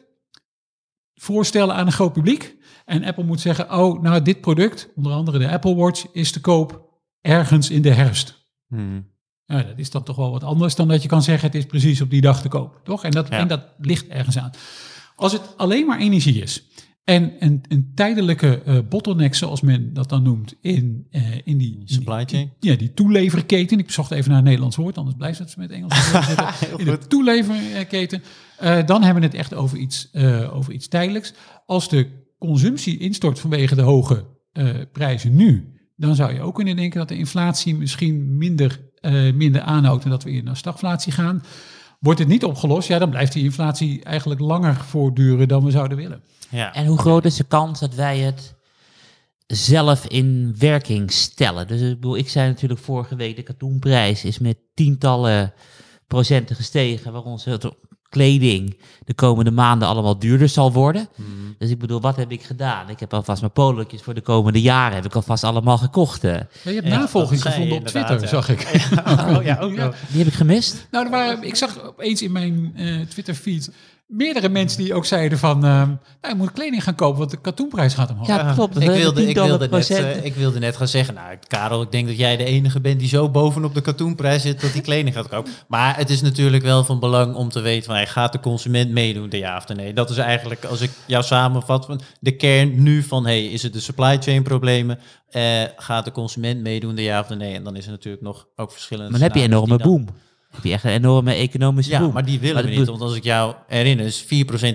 [1.15, 2.57] voorstellen aan een groot publiek.
[2.85, 6.41] En Apple moet zeggen, oh, nou dit product, onder andere de Apple Watch, is te
[6.41, 6.89] koop
[7.21, 8.47] ergens in de herfst.
[8.69, 9.11] Hmm.
[9.47, 11.67] Nou, dat is dan toch wel wat anders dan dat je kan zeggen, het is
[11.67, 13.05] precies op die dag te koop, toch?
[13.05, 13.39] En dat, Ja.
[13.39, 14.51] en dat ligt ergens aan.
[15.17, 16.68] Als het alleen maar energie is
[17.09, 21.77] en een, een tijdelijke eh, bottleneck, zoals men dat dan noemt, in, eh, in die...
[21.81, 22.53] in Supply chain.
[22.61, 23.79] ja, die toeleverketen.
[23.79, 26.13] Ik zocht even naar een Nederlands woord, anders blijft het met Engels.
[26.77, 28.23] in de toeleverketen.
[28.59, 30.11] eh, dan hebben we het echt over iets,
[30.53, 31.35] over iets tijdelijks.
[31.67, 32.07] Als de
[32.39, 34.25] consumptie instort vanwege de hoge
[34.93, 38.81] prijzen nu, dan zou je ook kunnen denken dat de inflatie misschien minder,
[39.35, 41.43] minder aanhoudt en dat we eerder naar stagflatie gaan.
[41.99, 45.97] Wordt het niet opgelost, ja, dan blijft die inflatie eigenlijk langer voortduren dan we zouden
[45.97, 46.23] willen.
[46.51, 46.75] Ja.
[46.75, 48.55] En hoe groot is de kans dat wij het
[49.47, 51.67] zelf in werking stellen?
[51.67, 55.53] Dus ik, bedoel, ik zei natuurlijk vorige week, de katoenprijs is met tientallen
[56.07, 57.51] procenten gestegen, waar onze
[58.09, 61.09] kleding de komende maanden allemaal duurder zal worden.
[61.59, 62.89] Dus ik bedoel, wat heb ik gedaan?
[62.89, 66.23] Ik heb alvast mijn polootjes voor de komende jaren, heb ik alvast allemaal gekocht.
[66.23, 68.27] Ja, je hebt Ja, navolging gevonden op Twitter, ja.
[68.27, 68.67] zag ik.
[69.37, 69.93] Oh ja, ook wel.
[70.09, 70.87] Die heb ik gemist.
[70.91, 73.71] Nou, er waren, ik zag opeens in mijn eh Twitter-feed
[74.09, 75.65] meerdere mensen die ook zeiden van...
[75.65, 78.27] ehm, nou, je moet kleding gaan kopen, want de katoenprijs gaat omhoog.
[78.27, 78.75] Ja, klopt.
[78.75, 81.91] Dat Ik wilde, ik, wilde net, eh, ik wilde net gaan zeggen, nou Karel, ik
[81.91, 85.15] denk dat jij de enige bent die zo bovenop de katoenprijs zit dat die kleding
[85.15, 85.53] gaat kopen.
[85.69, 88.91] Maar het is natuurlijk wel van belang om te weten, van, hey, gaat de consument
[88.91, 89.93] meedoen, de ja of de nee?
[89.93, 93.73] Dat is eigenlijk, als ik jou samenvat, van de kern nu van, hey, is het
[93.73, 94.99] de supply chain problemen?
[95.29, 97.55] Eh, gaat de consument meedoen, de ja of de nee?
[97.55, 100.09] En dan is er natuurlijk nog ook verschillende Maar dan heb je een enorme boom.
[100.59, 102.13] Heb je echt een enorme economische Ja, boom.
[102.13, 102.87] maar die willen Maar we niet.
[102.89, 104.27] Want als ik jou herinner, is 4%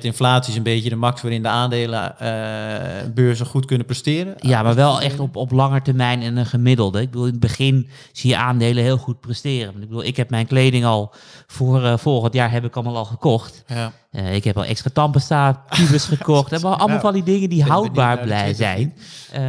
[0.01, 4.35] inflatie is een beetje de max waarin de aandelenbeurzen goed kunnen presteren.
[4.39, 7.01] Ja, maar wel echt op, op lange termijn en een gemiddelde.
[7.01, 9.73] Ik bedoel, in het begin zie je aandelen heel goed presteren.
[9.73, 11.13] Ik bedoel, ik heb mijn kleding al
[11.47, 13.63] voor eh, volgend jaar heb ik allemaal al gekocht.
[13.67, 13.91] Ja.
[14.11, 16.51] Eh, ik heb al extra tandpasta, tubus gekocht.
[16.51, 18.93] En allemaal Nou, van die dingen die houdbaar blij zijn.
[19.31, 19.41] Eh,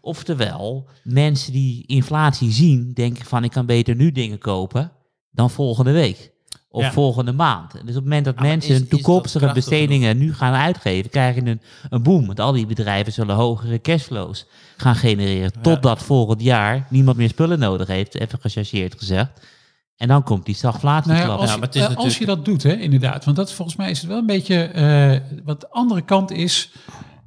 [0.00, 4.90] Oftewel, mensen die inflatie zien, denken van ik kan beter nu dingen kopen
[5.30, 6.30] dan volgende week.
[6.70, 6.92] Of Ja.
[6.92, 7.72] volgende maand.
[7.72, 11.34] Dus op het moment dat maar mensen is- hun toekomstige bestedingen nu gaan uitgeven, krijg
[11.34, 11.60] je een,
[11.90, 12.26] een boom.
[12.26, 15.52] Want al die bedrijven zullen hogere cashflows gaan genereren.
[15.62, 19.30] Totdat volgend jaar niemand meer spullen nodig heeft, even gechargeerd gezegd.
[19.96, 22.20] En dan komt die stagflatie Nou ja, als, Ja, maar het is eh, als natuurlijk-
[22.30, 23.24] je dat doet, hè, inderdaad.
[23.24, 24.56] Want dat volgens mij is het wel een beetje.
[24.62, 26.70] eh wat de andere kant is.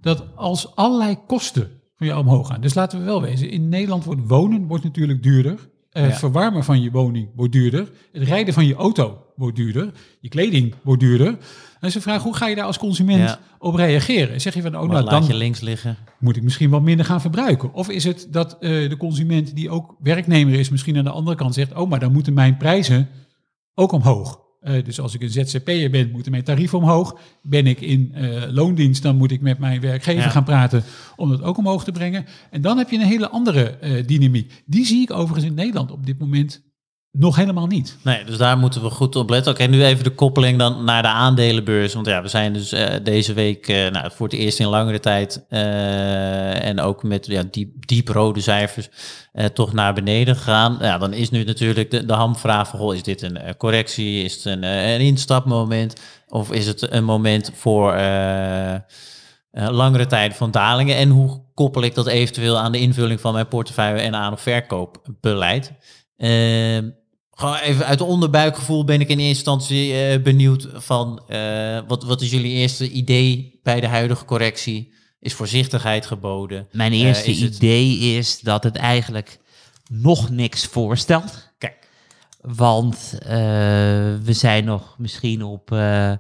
[0.02, 2.62] dat als allerlei kosten van jou omhoog gaan.
[2.62, 5.70] Dus laten we wel wezen, in Nederland wordt wonen wordt natuurlijk duurder.
[5.92, 6.18] Eh, Het Ja.
[6.18, 7.92] verwarmen van je woning wordt duurder.
[8.12, 9.92] Het rijden van je auto wordt duurder.
[10.20, 11.38] Je kleding wordt duurder.
[11.80, 13.40] En ze vragen, hoe ga je daar als consument Ja.
[13.60, 14.42] op reageren?
[14.42, 15.98] Zeg je van, oh, nou, laat dan je links liggen?
[16.20, 17.74] moet ik misschien wat minder gaan verbruiken?
[17.74, 21.38] Of is het dat eh, de consument die ook werknemer is, misschien aan de andere
[21.38, 23.10] kant zegt, oh, maar dan moeten mijn prijzen
[23.76, 24.41] ook omhoog.
[24.62, 27.20] Eh, dus als ik een ZZP'er ben, moeten mijn tarieven omhoog.
[27.42, 30.30] Ben ik in eh, loondienst, dan moet ik met mijn werkgever Ja.
[30.30, 30.84] gaan praten
[31.16, 32.26] om dat ook omhoog te brengen.
[32.50, 34.64] En dan heb je een hele andere eh, dynamiek.
[34.66, 36.62] Die zie ik overigens in Nederland op dit moment
[37.12, 37.98] nog helemaal niet.
[38.04, 39.52] Nee, dus daar moeten we goed op letten.
[39.52, 41.94] Oké, nu even de koppeling dan naar de aandelenbeurs.
[41.94, 45.00] Want ja, we zijn dus eh, deze week eh, nou, voor het eerst in langere
[45.00, 45.46] tijd...
[45.50, 48.90] eh, en ook met ja, diep, diep rode cijfers
[49.54, 50.78] toch naar beneden gegaan.
[50.82, 52.70] Ja, dan is nu natuurlijk de, de hamvraag.
[52.70, 54.24] Goh, is dit een correctie?
[54.24, 56.02] Is het een, een instapmoment?
[56.28, 57.92] Of is het een moment voor...
[59.52, 60.96] langere tijden van dalingen.
[60.96, 64.42] En hoe koppel ik dat eventueel aan de invulling van mijn portefeuille en aan- of
[64.42, 65.74] verkoopbeleid?
[66.18, 66.90] Ehm,
[67.42, 72.04] gewoon even uit de onderbuikgevoel ben ik in eerste instantie eh, benieuwd van eh, wat,
[72.04, 74.94] wat is jullie eerste idee bij de huidige correctie?
[75.20, 76.68] Is voorzichtigheid geboden?
[76.72, 79.40] Mijn Eh, eerste is het- idee is dat het eigenlijk
[79.90, 81.50] nog niks voorstelt.
[81.58, 81.88] Kijk,
[82.42, 83.14] Want
[84.24, 85.70] we zijn nog misschien op...
[85.70, 86.20] waar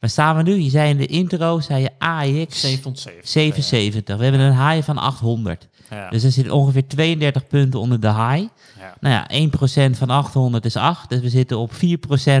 [0.00, 0.54] staan we nu?
[0.60, 3.28] Je zei in de intro, zei je AX 770.
[3.30, 4.16] 77.
[4.16, 5.68] We hebben een high van 800.
[5.90, 6.10] Ja.
[6.10, 8.48] Dus er zit ongeveer 32 punten onder de high.
[8.78, 8.94] Ja.
[9.00, 9.48] Nou ja,
[9.90, 11.08] 1% van 800 is 8.
[11.08, 11.76] Dus we zitten op 4%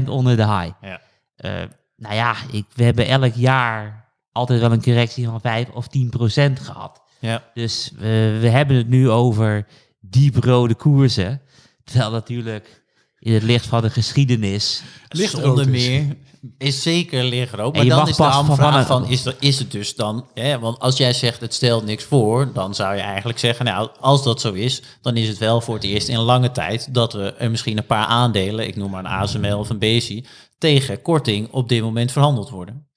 [0.08, 0.70] onder de high.
[0.80, 1.00] Ja.
[1.36, 1.52] Eh,
[1.96, 6.52] nou ja, ik, we hebben elk jaar altijd wel een correctie van 5 of 10%
[6.62, 7.02] gehad.
[7.18, 7.42] Ja.
[7.54, 9.66] Dus we hebben het nu over
[10.00, 11.40] dieprode koersen.
[11.84, 12.82] Terwijl natuurlijk
[13.18, 14.82] in het licht van de geschiedenis...
[15.08, 15.86] Zonder dus.
[15.86, 16.16] meer
[16.58, 17.76] is zeker lichtrood.
[17.76, 20.26] En Maar dan is de van vanaf- van, is, er, is het dus dan...
[20.34, 23.64] Hè, want als jij zegt het stelt niks voor, dan zou je eigenlijk zeggen...
[23.64, 26.94] nou, als dat zo is, dan is het wel voor het eerst in lange tijd...
[26.94, 30.26] dat we er misschien een paar aandelen, ik noem maar een ASML of een BSI...
[30.58, 32.88] tegen korting op dit moment verhandeld worden.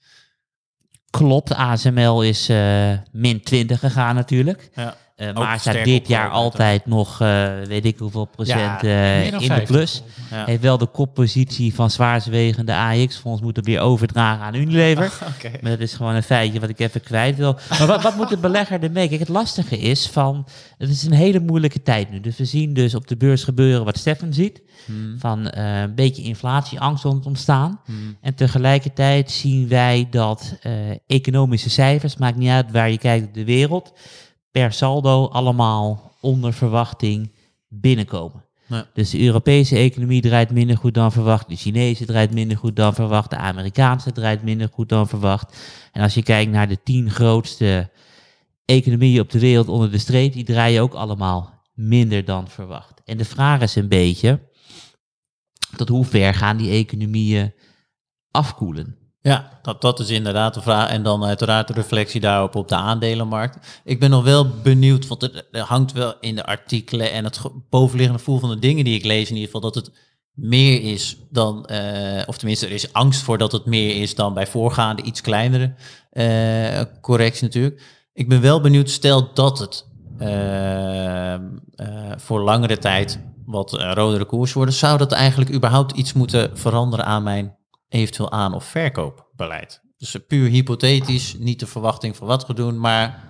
[1.09, 4.69] Klopt, ASML is eh, min 20 gegaan natuurlijk.
[4.75, 4.97] Ja.
[5.17, 9.31] Eh, Ook maar staat dit jaar altijd nog, eh, weet ik hoeveel procent, eh, in
[9.31, 9.63] de 50.
[9.67, 10.03] plus.
[10.31, 10.45] Ja.
[10.45, 15.13] Heeft wel de koppositie van zwaarstwegende AX-fonds moeten weer overdragen aan Unilever.
[15.61, 17.57] Maar dat is gewoon een feitje wat ik even kwijt wil.
[17.69, 19.07] Maar wat, wat moet de belegger ermee?
[19.07, 22.19] Kijk, het lastige is van, het is een hele moeilijke tijd nu.
[22.19, 24.61] Dus we zien dus op de beurs gebeuren wat Stefan ziet.
[25.17, 27.79] Van eh, een beetje inflatieangst ont- ontstaan.
[28.21, 30.71] En tegelijkertijd zien wij dat eh,
[31.07, 33.93] economische cijfers, maakt niet uit waar je kijkt op de wereld,
[34.57, 37.31] per saldo allemaal onder verwachting
[37.67, 38.45] binnenkomen.
[38.93, 41.49] Dus de Europese economie draait minder goed dan verwacht.
[41.49, 43.29] De Chinese draait minder goed dan verwacht.
[43.29, 45.57] De Amerikaanse draait minder goed dan verwacht.
[45.91, 47.91] En als je kijkt naar de tien grootste
[48.65, 53.01] economieën op de wereld onder de streep, die draaien ook allemaal minder dan verwacht.
[53.05, 54.39] En de vraag is een beetje,
[55.75, 57.53] tot hoe ver gaan die economieën
[58.31, 59.06] afkoelen?
[59.27, 60.89] Ja, dat, dat is inderdaad de vraag.
[60.89, 63.81] En dan uiteraard de reflectie daarop op de aandelenmarkt.
[63.83, 67.61] Ik ben nog wel benieuwd, want er hangt wel in de artikelen en het ge-
[67.69, 69.91] bovenliggende gevoel van de dingen die ik lees in ieder geval, dat het
[70.33, 74.33] meer is dan, eh, of tenminste er is angst voor dat het meer is dan
[74.33, 75.73] bij voorgaande iets kleinere
[76.09, 77.81] eh, correctie natuurlijk.
[78.13, 79.85] Ik ben wel benieuwd, stel dat het
[80.17, 81.35] eh,
[82.17, 87.23] voor langere tijd wat rodere koers worden, zou dat eigenlijk überhaupt iets moeten veranderen aan
[87.23, 87.56] mijn
[87.89, 89.81] eventueel aan- of verkoopbeleid?
[89.97, 93.25] Dus eh, puur hypothetisch, niet de verwachting van wat we doen, maar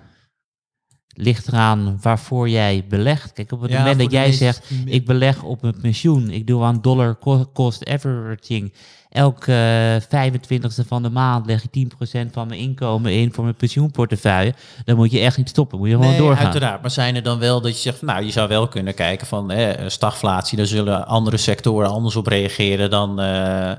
[1.20, 3.32] Ligt eraan waarvoor jij belegt.
[3.32, 6.46] Kijk, op het Ja, moment dat jij meest- zegt, ik beleg op mijn pensioen, ik
[6.46, 8.72] doe aan dollar co- cost averaging,
[9.08, 13.56] elke eh, 25ste van de maand leg ik 10% van mijn inkomen in voor mijn
[13.56, 16.44] pensioenportefeuille, dan moet je echt niet stoppen, moet je gewoon nee, doorgaan.
[16.44, 16.80] uiteraard.
[16.82, 19.50] Maar zijn er dan wel dat je zegt, nou, je zou wel kunnen kijken van
[19.50, 23.72] eh, stagflatie, daar zullen andere sectoren anders op reageren dan, eh,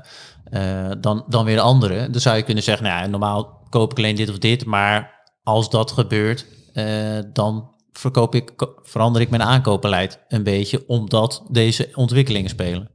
[0.50, 2.10] eh, dan, dan weer de andere.
[2.10, 5.20] Dan zou je kunnen zeggen, nou, ja, normaal koop ik alleen dit of dit, maar
[5.42, 11.90] als dat gebeurt, eh, dan verkoop ik, verander ik mijn aankoopbeleid een beetje, omdat deze
[11.94, 12.90] ontwikkelingen spelen.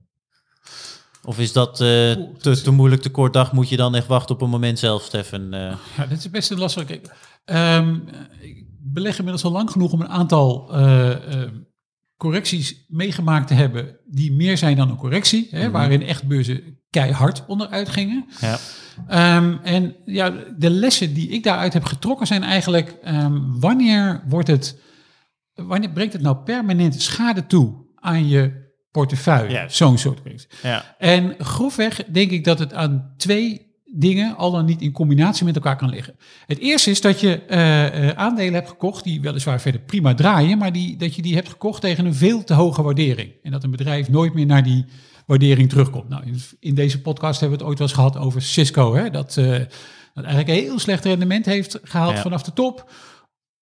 [1.24, 3.52] Of is dat eh, te, te moeilijk, te kort dag?
[3.52, 5.52] Moet je dan echt wachten op een moment zelf, Stefan?
[5.52, 6.86] Ja, dit is best een lastig.
[6.86, 7.15] Kijk,
[7.46, 8.00] ehm,
[8.39, 8.65] ik
[8.96, 11.50] beleg inmiddels al lang genoeg om een aantal eh, eh,
[12.17, 17.45] correcties meegemaakt te hebben die meer zijn dan een correctie, hè, waarin echt beurzen keihard
[17.47, 18.25] onderuit gingen.
[18.39, 18.58] ja.
[19.08, 24.47] Ehm, en ja, de lessen die ik daaruit heb getrokken zijn eigenlijk ehm, wanneer wordt
[24.47, 24.80] het,
[25.54, 29.65] wanneer brengt het nou permanent schade toe aan je portefeuille?
[29.67, 30.47] Zo'n soort correctie.
[30.62, 30.95] ja.
[30.97, 33.64] En grofweg denk ik dat het aan twee
[33.98, 36.16] dingen al dan niet in combinatie met elkaar kan liggen.
[36.46, 40.72] Het eerste is dat je uh, aandelen hebt gekocht die weliswaar verder prima draaien, maar
[40.72, 43.32] die, dat je die hebt gekocht tegen een veel te hoge waardering.
[43.42, 44.86] En dat een bedrijf nooit meer naar die
[45.26, 46.10] waardering terugkomt.
[46.10, 49.10] Nou, in, in deze podcast hebben we het ooit wel eens gehad over Cisco, hè,
[49.10, 49.52] dat, uh,
[50.14, 52.92] dat eigenlijk een heel slecht rendement heeft gehaald vanaf de top.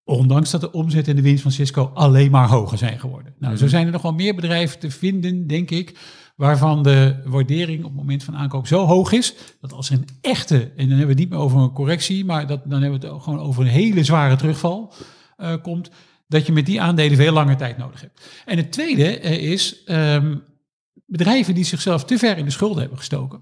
[0.05, 3.33] Ondanks dat de omzet en de winst van Cisco alleen maar hoger zijn geworden.
[3.39, 3.73] Nou, zo mhm.
[3.73, 5.97] zijn er nog wel meer bedrijven te vinden, denk ik,
[6.35, 10.07] waarvan de waardering op het moment van aankoop zo hoog is, dat als er een
[10.21, 12.99] echte, en dan hebben we het niet meer over een correctie, maar dat, dan hebben
[12.99, 14.93] we het gewoon over een hele zware terugval
[15.37, 15.89] uh, komt,
[16.27, 18.43] dat je met die aandelen veel langer tijd nodig hebt.
[18.45, 20.43] En het tweede uh, is um,
[21.05, 23.41] bedrijven die zichzelf te ver in de schulden hebben gestoken.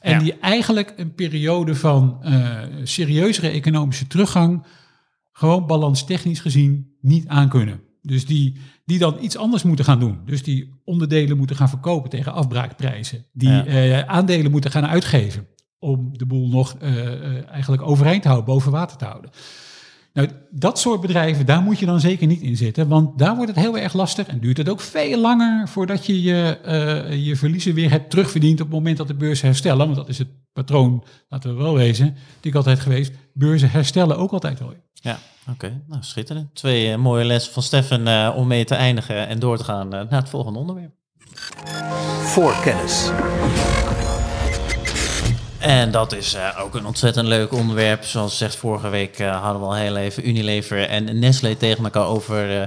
[0.00, 4.66] En die eigenlijk een periode van uh, serieuzere economische teruggang
[5.32, 7.87] gewoon balanstechnisch gezien niet aankunnen.
[8.08, 10.18] Dus die, die dan iets anders moeten gaan doen.
[10.24, 13.26] Dus die onderdelen moeten gaan verkopen tegen afbraakprijzen.
[13.32, 13.66] Die ja.
[13.66, 15.46] uh, aandelen moeten gaan uitgeven
[15.78, 19.30] om de boel nog uh, eigenlijk overeind te houden, boven water te houden.
[20.12, 23.54] Nou, dat soort bedrijven, daar moet je dan zeker niet in zitten, want daar wordt
[23.54, 27.36] het heel erg lastig en duurt het ook veel langer voordat je je, uh, je
[27.36, 29.84] verliezen weer hebt terugverdiend op het moment dat de beurzen herstellen.
[29.84, 33.12] Want dat is het patroon, laten we wel wezen, die ik altijd geweest.
[33.32, 34.74] Beurzen herstellen ook altijd wel.
[35.00, 35.18] Ja,
[35.50, 35.80] oké.
[35.86, 36.54] Nou, schitterend.
[36.54, 39.88] Twee uh, mooie lessen van Stefan uh, om mee te eindigen en door te gaan
[39.88, 40.90] naar het volgende onderwerp.
[42.22, 43.10] Voorkennis.
[45.58, 48.04] En dat is uh, ook een ontzettend leuk onderwerp.
[48.04, 52.06] Zoals zegt, vorige week uh, hadden we al heel even Unilever en Nestlé tegen elkaar
[52.06, 52.66] over uh,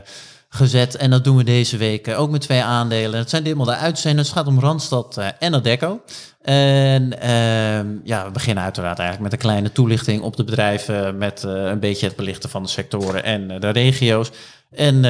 [0.53, 0.95] gezet.
[0.95, 3.19] En dat doen we deze week ook met twee aandelen.
[3.19, 4.27] Het zijn ditmaal de uitzenders.
[4.27, 6.01] Het gaat om Randstad en Adecco.
[6.41, 11.17] En ehm, ja, we beginnen uiteraard eigenlijk met een kleine toelichting op de bedrijven.
[11.17, 14.31] Met een beetje het belichten van de sectoren en de regio's.
[14.71, 15.03] En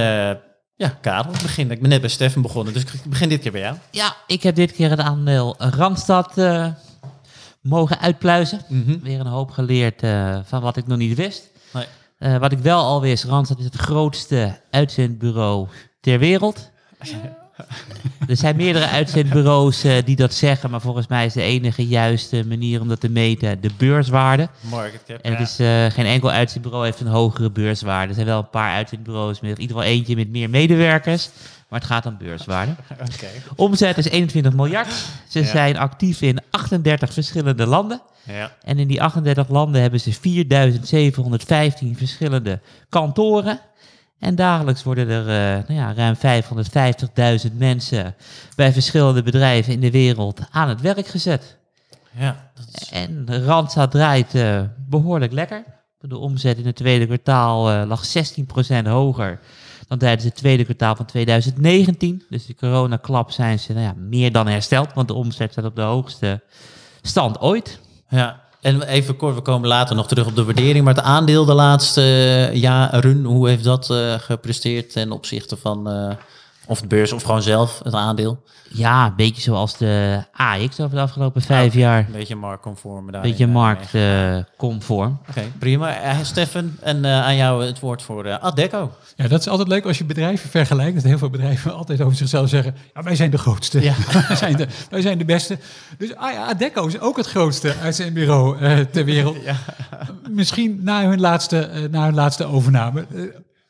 [0.76, 1.72] ja, Karel, ik begin.
[1.72, 3.76] Ik ben net bij Stefan begonnen, dus ik begin dit keer bij jou.
[3.92, 6.36] Ja, ik heb dit keer het aandeel Randstad
[7.62, 8.62] mogen uitpluizen.
[8.68, 10.02] Mm Weer een hoop geleerd
[10.46, 11.50] van wat ik nog niet wist.
[11.74, 11.86] Nee.
[12.24, 15.68] Uh, wat ik wel al wist, Randstad is het grootste uitzendbureau
[16.02, 16.70] ter wereld.
[18.28, 22.46] er zijn meerdere uitzendbureaus uh, die dat zeggen, maar volgens mij is de enige juiste
[22.48, 24.50] manier om dat te meten de beurswaarde.
[24.62, 28.08] Market cap, en dus uh, geen enkel uitzendbureau heeft een hogere beurswaarde.
[28.08, 31.30] Er zijn wel een paar uitzendbureaus met in ieder geval eentje met meer medewerkers.
[31.72, 32.76] Maar het gaat om beurswaarde.
[32.92, 33.42] Okay.
[33.56, 34.94] Omzet is 21 miljard.
[35.28, 35.46] Ze ja.
[35.46, 38.02] zijn actief in 38 verschillende landen.
[38.24, 38.52] Ja.
[38.62, 43.60] En in die 38 landen hebben ze 4715 verschillende kantoren.
[44.20, 46.16] En dagelijks worden er uh, nou ja, ruim
[47.50, 48.16] 550.000 mensen
[48.56, 51.58] bij verschillende bedrijven in de wereld aan het werk gezet.
[52.12, 52.90] Ja, is...
[52.90, 55.64] En Randstad draait uh, behoorlijk lekker.
[56.00, 58.04] De omzet in het tweede kwartaal uh, lag
[58.84, 59.40] 16% hoger
[59.92, 62.24] dan tijdens het tweede kwartaal van 2019.
[62.30, 65.76] Dus de coronaklap zijn ze nou ja, meer dan hersteld, want de omzet staat op
[65.76, 66.42] de hoogste
[67.02, 67.80] stand ooit.
[68.10, 71.46] Ja, en even kort, we komen later nog terug op de waardering, maar het aandeel
[71.46, 75.94] de laatste jaren, hoe heeft dat uh, gepresteerd ten opzichte van...
[75.94, 76.14] Uh,
[76.72, 78.44] of de beurs, of gewoon zelf, het aandeel?
[78.70, 82.06] Ja, een beetje zoals de AX over de afgelopen vijf jaar.
[82.06, 83.14] Een beetje marktconform.
[83.14, 85.12] Een beetje marktconform.
[85.12, 86.04] Uh, Oké, okay, prima.
[86.04, 88.92] Uh, Stefan, en uh, aan jou het woord voor uh, Adecco.
[89.16, 90.96] Ja, dat is altijd leuk als je bedrijven vergelijkt.
[90.96, 92.76] Dat heel veel bedrijven altijd over zichzelf zeggen...
[92.94, 93.82] ja, wij zijn de grootste.
[93.82, 93.94] Ja.
[94.28, 95.58] wij, zijn de, wij zijn de beste.
[95.98, 98.58] Dus ah ja, is ook het grootste uit zijn bureau
[98.92, 99.38] ter wereld.
[99.52, 99.56] Ja.
[100.30, 103.06] Misschien na hun laatste, na hun laatste overname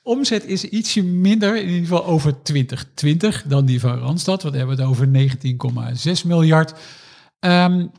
[0.03, 4.41] omzet is ietsje minder, in ieder geval over 2020, dan die van Randstad.
[4.41, 5.07] Want we hebben het over
[6.21, 6.73] 19,6 miljard.
[7.39, 7.91] Um,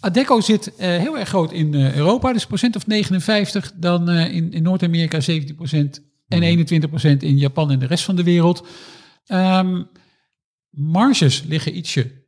[0.00, 3.72] Adecco zit uh, heel erg groot in uh, Europa, dus procent of 59.
[3.74, 8.04] Dan uh, in, in Noord-Amerika 17 procent en 21 procent in Japan en de rest
[8.04, 8.66] van de wereld.
[9.26, 9.88] Um,
[10.70, 12.20] marges liggen ietsje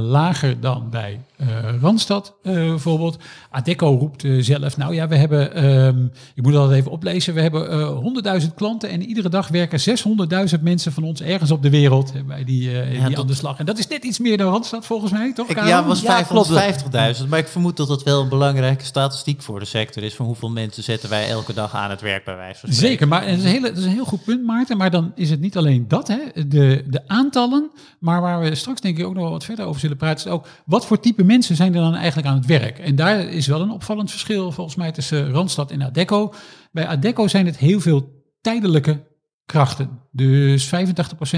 [0.00, 1.20] lager dan bij
[1.80, 3.16] Randstad uh, bijvoorbeeld.
[3.50, 8.42] Adecco roept zelf, nou ja, we hebben, um, ik moet dat even oplezen, we hebben
[8.42, 9.80] 100.000 klanten en iedere dag werken
[10.56, 13.58] 600.000 mensen van ons ergens op de wereld bij die, ja, die aan de slag.
[13.58, 15.48] En dat is net iets meer dan Randstad volgens mij, toch?
[15.48, 16.04] Ik, ja, was
[17.22, 20.26] 550.000, maar ik vermoed dat dat wel een belangrijke statistiek voor de sector is, van
[20.26, 22.90] hoeveel mensen zetten wij elke dag aan het werk bij wijze van spreken.
[22.90, 25.12] Zeker, maar dat is, een hele, dat is een heel goed punt, Maarten, maar dan
[25.14, 29.04] is het niet alleen dat, hè, de, de aantallen, maar waar we straks denk ik
[29.04, 31.74] ook nog wel wat verder over zullen praten, is ook wat voor type mensen zijn
[31.74, 32.78] er dan eigenlijk aan het werk?
[32.78, 36.34] En daar is wel een opvallend verschil volgens mij tussen Randstad en Adecco.
[36.72, 39.06] Bij Adecco zijn het heel veel tijdelijke
[39.46, 40.00] krachten.
[40.10, 40.70] Dus 85%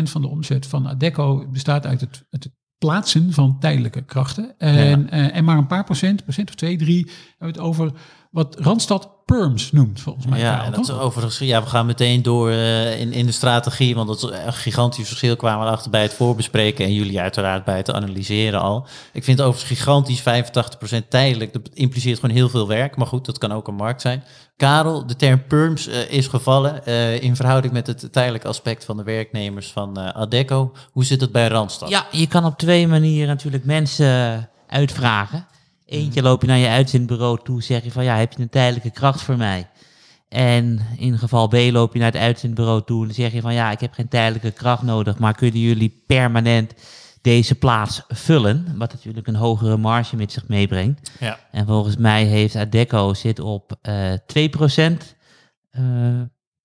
[0.02, 4.54] van de omzet van Adecco bestaat uit het, het plaatsen van tijdelijke krachten.
[4.58, 5.12] En, ja.
[5.12, 7.92] uh, en maar een paar procent, procent of twee, drie, hebben het over
[8.36, 10.38] wat Randstad perms noemt, volgens mij.
[10.38, 13.94] Ja, en dat is overigens, ja, we gaan meteen door eh, in, in de strategie,
[13.94, 17.64] want dat is een gigantisch verschil kwamen we achter bij het voorbespreken en jullie uiteraard
[17.64, 18.86] bij het analyseren al.
[19.12, 21.52] Ik vind het overigens gigantisch 85% tijdelijk.
[21.52, 24.24] Dat impliceert gewoon heel veel werk, maar goed, dat kan ook een markt zijn.
[24.56, 28.96] Karel, de term perms eh, is gevallen eh, in verhouding met het tijdelijke aspect van
[28.96, 30.72] de werknemers van eh, Adecco.
[30.92, 31.88] Hoe zit het bij Randstad?
[31.88, 35.46] Ja, je kan op twee manieren natuurlijk mensen uitvragen.
[35.86, 38.90] Eentje loop je naar je uitzendbureau toe, zeg je van ja, heb je een tijdelijke
[38.90, 39.68] kracht voor mij?
[40.28, 43.54] En in geval B loop je naar het uitzendbureau toe en dan zeg je van
[43.54, 46.74] ja, ik heb geen tijdelijke kracht nodig, maar kunnen jullie permanent
[47.20, 48.74] deze plaats vullen?
[48.78, 51.10] Wat natuurlijk een hogere marge met zich meebrengt.
[51.20, 51.38] Ja.
[51.50, 55.16] En volgens mij heeft Adecco zit op eh 2%
[55.70, 55.82] eh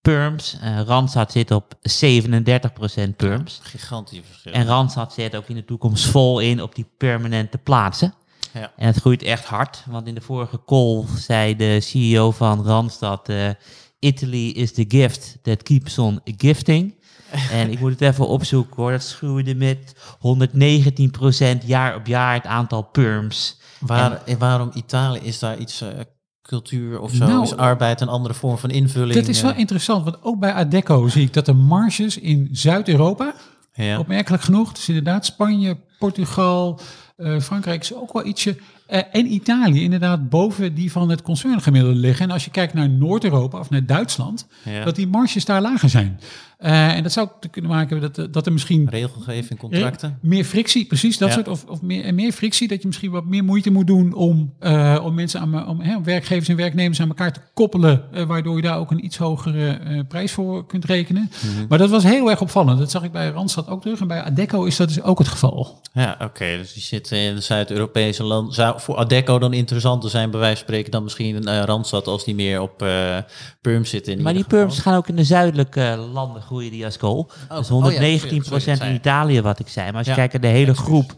[0.02, 0.58] perms.
[0.62, 3.60] Eh, Randstad zit op 37% perms.
[3.64, 4.52] Gigantisch verschil.
[4.52, 8.14] En Randstad zet ook in de toekomst vol in op die permanente plaatsen.
[8.54, 8.72] Ja.
[8.76, 13.30] En het groeit echt hard, want in de vorige call zei de CEO van Randstad...
[13.30, 13.49] eh,
[13.99, 16.95] Italy is the gift that keeps on gifting.
[17.52, 19.95] en ik moet het even opzoeken hoor, dat groeide met
[21.64, 23.60] 119% jaar op jaar het aantal perms.
[23.80, 25.20] Waar, en waarom Italië?
[25.20, 25.89] Is daar iets, eh,
[26.41, 27.26] cultuur of zo?
[27.26, 29.14] Nou, is arbeid een andere vorm van invulling?
[29.14, 32.49] Dat is wel eh, interessant, want ook bij Adecco zie ik dat de marges in
[32.52, 33.34] Zuid-Europa,
[33.74, 33.99] ja.
[33.99, 36.80] opmerkelijk genoeg, dus inderdaad Spanje, Portugal,
[37.22, 41.96] eh, Frankrijk is ook wel ietsje, eh, en Italië inderdaad boven die van het concerngemiddelde
[42.00, 42.26] liggen.
[42.26, 44.84] En als je kijkt naar Noord-Europa of naar Duitsland, Ja.
[44.84, 46.20] dat die marges daar lager zijn.
[46.62, 50.09] Eh, en dat zou te kunnen maken dat, dat er misschien Regelgeving, contracten?
[50.09, 51.34] Eh, Meer frictie, precies dat Ja.
[51.36, 51.47] soort.
[51.47, 54.53] Of, of meer, en meer frictie, dat je misschien wat meer moeite moet doen om,
[54.59, 58.24] eh, om mensen aan om, hè, om werkgevers en werknemers aan elkaar te koppelen, eh,
[58.24, 61.32] waardoor je daar ook een iets hogere eh, prijs voor kunt rekenen.
[61.41, 61.66] Mhm.
[61.70, 62.80] Maar dat was heel erg opvallend.
[62.80, 63.99] Dat zag ik bij Randstad ook terug.
[63.99, 65.80] En bij Adecco is dat dus ook het geval.
[65.93, 66.57] Ja, oké.
[66.57, 68.53] Dus die zitten in de Zuid-Europese landen.
[68.53, 72.07] Zou voor Adecco dan interessanter zijn, bij wijze van spreken, dan misschien een eh, Randstad
[72.07, 73.18] als die meer op eh
[73.62, 74.14] perm zitten.
[74.14, 77.32] In Maar die perms gaan ook in de zuidelijke landen die als kool.
[77.49, 79.86] dus oh ja, 119 sorry, sorry, dat in zei Italië, wat ik zei.
[79.89, 81.16] Maar als je kijkt naar de hele groep,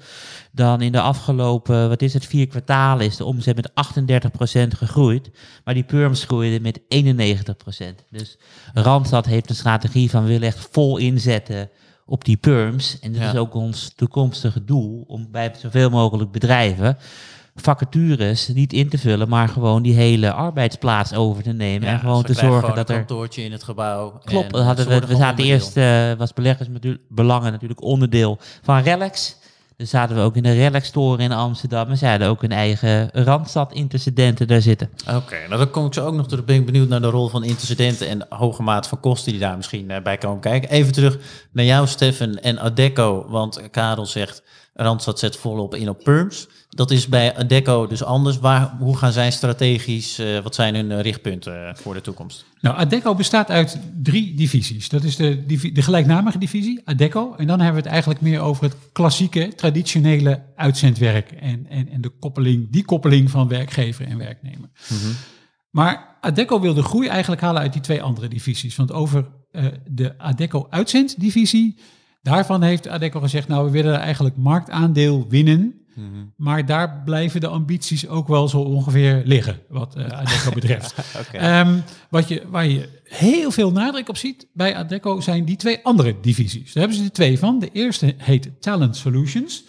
[0.51, 5.29] dan in de afgelopen, wat is het, vier kwartalen is de omzet met 38% gegroeid.
[5.63, 8.37] Maar die perms groeiden met 91% Dus
[8.73, 11.69] Randstad heeft een strategie van willen echt vol inzetten
[12.05, 12.99] op die perms.
[12.99, 13.31] En dat Ja.
[13.31, 16.97] is ook ons toekomstige doel, om bij zoveel mogelijk bedrijven
[17.55, 21.87] vacatures niet in te vullen, maar gewoon die hele arbeidsplaats over te nemen.
[21.87, 23.05] en gewoon te zorgen gewoon dat een er...
[23.05, 24.19] kantoortje in het gebouw.
[24.23, 29.41] Klopt, en hadden we, zaten eerst, eh, was beleggersbelangen natuurlijk onderdeel van Relax.
[29.77, 31.89] Dus zaten we ook in de Relax Store in Amsterdam.
[31.89, 34.89] En ze hadden ook een eigen Randstad intercedenten daar zitten.
[35.15, 36.45] Oké, nou dan kom ik zo ook nog terug.
[36.45, 39.41] Ben ik benieuwd naar de rol van intercedenten en de hoge mate van kosten die
[39.41, 40.69] daar misschien eh, bij komen kijken.
[40.69, 41.17] Even terug
[41.51, 43.25] naar jou, Stefan, en Adecco.
[43.29, 44.43] Want Karel zegt,
[44.73, 46.47] Randstad zet volop in op perms.
[46.75, 48.39] Dat is bij Adecco dus anders.
[48.39, 52.45] Waar, hoe gaan zij strategisch, eh, wat zijn hun eh, richtpunten eh, voor de toekomst?
[52.61, 54.89] Nou, Adecco bestaat uit drie divisies.
[54.89, 57.33] Dat is de, de gelijknamige divisie, Adecco.
[57.37, 61.31] En dan hebben we het eigenlijk meer over het klassieke, traditionele uitzendwerk.
[61.31, 64.69] En, en, en de koppeling, die koppeling van werkgever en werknemer.
[65.69, 68.75] Maar Adecco wil de groei eigenlijk halen uit die twee andere divisies.
[68.75, 69.25] Want over
[69.85, 71.79] de Adecco uitzenddivisie,
[72.21, 75.82] daarvan heeft Adecco gezegd, nou we willen eigenlijk marktaandeel winnen.
[76.35, 80.95] Maar daar blijven de ambities ook wel zo ongeveer liggen, wat eh Adecco betreft.
[81.31, 81.79] Ehm,
[82.09, 86.15] wat je, waar je heel veel nadruk op ziet bij Adecco zijn die twee andere
[86.21, 86.73] divisies.
[86.73, 87.59] Daar hebben ze er twee van.
[87.59, 89.63] De eerste heet Talent Solutions.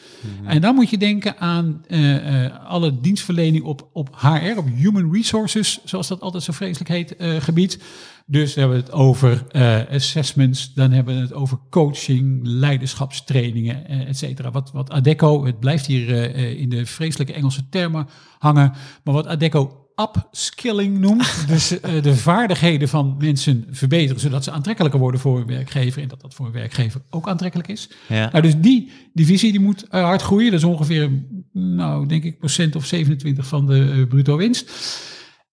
[0.44, 5.12] En dan moet je denken aan eh, eh, alle dienstverlening op, op HR, op Human
[5.12, 7.78] Resources, zoals dat altijd zo vreselijk heet, gebied.
[8.26, 14.08] Dus hebben we het over eh, assessments, dan hebben we het over coaching, leiderschapstrainingen, eh,
[14.08, 14.50] et cetera.
[14.50, 18.08] Wat, wat Adecco, het blijft hier eh, in de vreselijke Engelse termen
[18.38, 18.72] hangen,
[19.04, 21.46] maar wat Adecco upskilling noemt.
[21.48, 21.68] Dus
[22.02, 26.34] de vaardigheden van mensen verbeteren, zodat ze aantrekkelijker worden voor een werkgever en dat dat
[26.34, 27.90] voor een werkgever ook aantrekkelijk is.
[28.08, 28.30] Ja.
[28.30, 30.50] Nou, dus die divisie die moet hard groeien.
[30.50, 31.10] Dat is ongeveer,
[31.52, 34.70] nou, denk ik, procent of 27 van de bruto winst.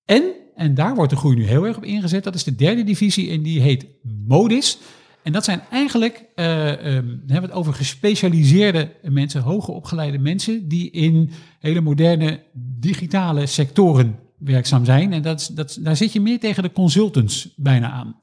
[0.06, 0.24] En,
[0.56, 3.30] en daar wordt de groei nu heel erg op ingezet, dat is de derde divisie
[3.32, 3.86] en die heet
[4.28, 4.78] Modis.
[5.24, 10.18] En dat zijn eigenlijk, eh, ehm, dan hebben we het over gespecialiseerde mensen, hoger opgeleide
[10.18, 12.44] mensen, die in hele moderne
[12.80, 15.14] digitale sectoren werkzaam zijn.
[15.14, 18.16] En dat, is- dat, daar zit je meer tegen de consultants bijna aan.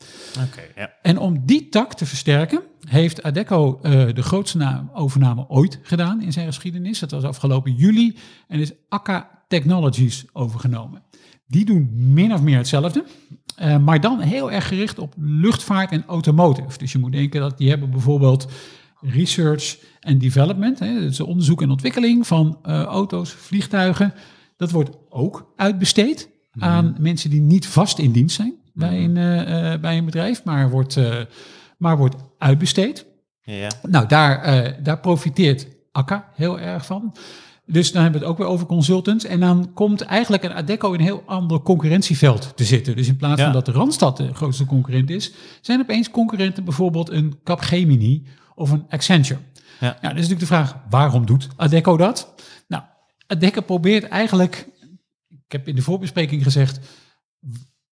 [0.46, 0.92] Oké, ja.
[1.02, 6.22] En om die tak te versterken, heeft Adecco eh, de grootste naam, overname ooit gedaan
[6.22, 6.98] in zijn geschiedenis.
[6.98, 8.16] Dat was afgelopen juli.
[8.48, 11.02] En is Akka Technologies overgenomen.
[11.48, 13.04] Die doen min of meer hetzelfde.
[13.56, 16.78] eh, maar dan heel erg gericht op luchtvaart en automotive.
[16.78, 18.48] Dus je moet denken dat die hebben bijvoorbeeld
[19.00, 20.78] research en development.
[20.78, 24.14] Hè, dus onderzoek en ontwikkeling van eh, auto's, vliegtuigen.
[24.56, 26.28] Dat wordt ook uitbesteed
[26.58, 30.70] aan mensen die niet vast in dienst zijn bij, een, eh, bij een bedrijf, maar
[30.70, 30.98] wordt,
[31.78, 33.06] maar wordt uitbesteed.
[33.42, 33.70] Ja.
[33.82, 37.14] Nou, daar, daar profiteert Akka heel erg van.
[37.70, 39.24] Dus dan hebben we het ook weer over consultants.
[39.24, 42.96] En dan komt eigenlijk een Adecco in een heel ander concurrentieveld te zitten.
[42.96, 43.44] Dus in plaats Ja.
[43.44, 48.70] van dat de Randstad de grootste concurrent is, zijn opeens concurrenten bijvoorbeeld een Capgemini of
[48.70, 49.40] een Accenture.
[49.80, 49.86] Ja.
[49.86, 52.34] Ja, dan is natuurlijk de vraag, waarom doet Adecco dat?
[52.68, 52.82] Nou,
[53.26, 54.68] Adecco probeert eigenlijk,
[55.28, 56.78] ik heb in de voorbespreking gezegd,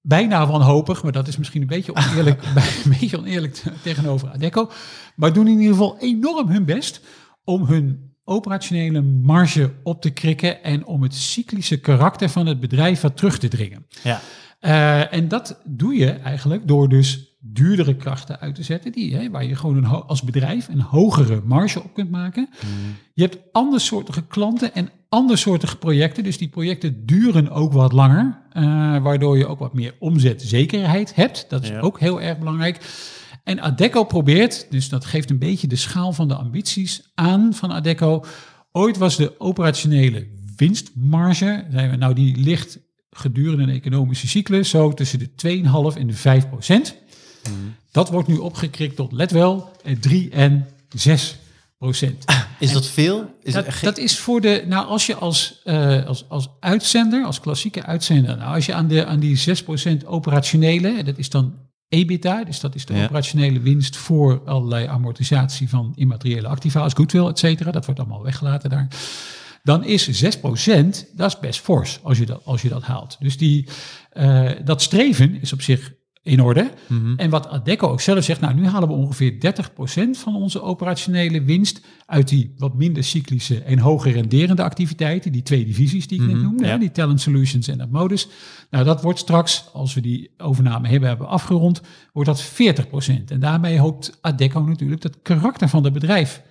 [0.00, 2.42] bijna wanhopig, maar dat is misschien een beetje oneerlijk,
[2.84, 4.70] een beetje oneerlijk tegenover Adecco,
[5.16, 7.00] maar doen in ieder geval enorm hun best
[7.44, 13.00] om hun operationele marge op te krikken en om het cyclische karakter van het bedrijf
[13.00, 13.86] wat terug te dringen.
[14.02, 14.20] Ja.
[14.60, 19.30] Eh, en dat doe je eigenlijk door dus duurdere krachten uit te zetten, die, hè,
[19.30, 22.48] waar je gewoon een als bedrijf een hogere marge op kunt maken.
[23.14, 28.62] Je hebt andersoortige klanten en andersoortige projecten, dus die projecten duren ook wat langer, eh,
[29.02, 31.46] waardoor je ook wat meer omzetzekerheid hebt.
[31.48, 31.80] Dat is Ja.
[31.80, 32.76] ook heel erg belangrijk.
[33.46, 37.72] En Adecco probeert, dus dat geeft een beetje de schaal van de ambities aan van
[37.72, 38.24] Adecco.
[38.72, 40.26] Ooit was de operationele
[40.56, 42.78] winstmarge, zijn we, nou die ligt
[43.10, 45.28] gedurende een economische cyclus zo tussen de
[45.94, 46.96] 2,5 en de 5 procent.
[47.90, 51.36] Dat wordt nu opgekrikt tot, let wel, eh, 3 en 6
[51.78, 52.24] procent.
[52.58, 53.34] Is dat veel?
[53.42, 57.40] Is Dat, dat is voor de, nou als je als, eh, als, als uitzender, als
[57.40, 61.54] klassieke uitzender, nou als je aan, de, aan die 6% operationele, dat is dan
[61.88, 63.04] EBITDA, dus dat is de Ja.
[63.04, 68.22] operationele winst voor allerlei amortisatie van immateriële activa als goodwill, et cetera, dat wordt allemaal
[68.22, 68.88] weggelaten daar.
[69.62, 73.16] Dan is 6%, dat is best fors als je dat, als je dat haalt.
[73.20, 73.68] Dus die,
[74.10, 75.92] eh, dat streven is op zich
[76.26, 76.70] in orde.
[77.16, 81.42] En wat Adecco ook zelf zegt, nou nu halen we ongeveer 30% van onze operationele
[81.42, 86.26] winst uit die wat minder cyclische en hoger renderende activiteiten, die twee divisies die ik
[86.26, 86.70] net noemde, ja.
[86.70, 88.28] hè, die Talent Solutions en Modus.
[88.70, 91.80] Nou dat wordt straks, als we die overname hebben, hebben afgerond,
[92.12, 93.24] wordt dat 40%.
[93.26, 96.42] En daarmee hoopt Adecco natuurlijk dat karakter van het bedrijf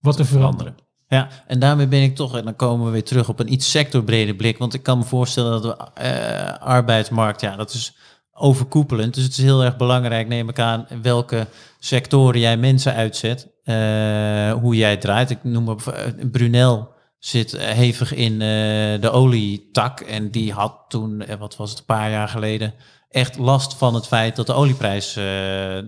[0.00, 0.74] wat te veranderen.
[1.08, 3.70] Ja, en daarmee ben ik toch, en dan komen we weer terug op een iets
[3.70, 4.58] sectorbrede blik.
[4.58, 7.96] Want ik kan me voorstellen dat de eh, arbeidsmarkt, ja, dat is
[8.38, 9.14] overkoepelend.
[9.14, 11.46] Dus het is heel erg belangrijk, neem ik aan, welke
[11.78, 13.54] sectoren jij mensen uitzet.
[13.64, 15.30] eh, hoe jij draait.
[15.30, 20.00] Ik noem maar, eh, Brunel zit eh, hevig in eh, de olietak.
[20.00, 22.74] En die had toen, wat was het, een paar jaar geleden,
[23.10, 25.14] echt last van het feit dat de olieprijs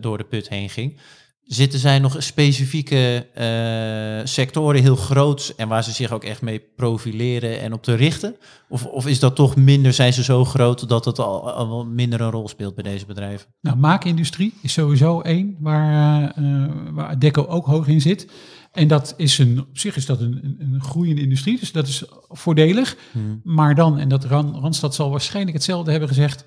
[0.00, 1.00] door de put heen ging.
[1.48, 6.62] Zitten zij nog specifieke eh, sectoren heel groot en waar ze zich ook echt mee
[6.76, 8.36] profileren en op te richten?
[8.68, 12.20] Of, of is dat toch minder, zijn ze zo groot dat het al, al minder
[12.20, 13.46] een rol speelt bij deze bedrijven?
[13.60, 18.30] Nou, maakindustrie is sowieso één waar, eh, waar Adecco ook hoog in zit.
[18.72, 22.04] En dat is een, op zich is dat een, een, groeiende industrie, dus dat is
[22.28, 22.96] voordelig.
[23.42, 26.44] Maar dan, en dat Ran, Randstad zal waarschijnlijk hetzelfde hebben gezegd,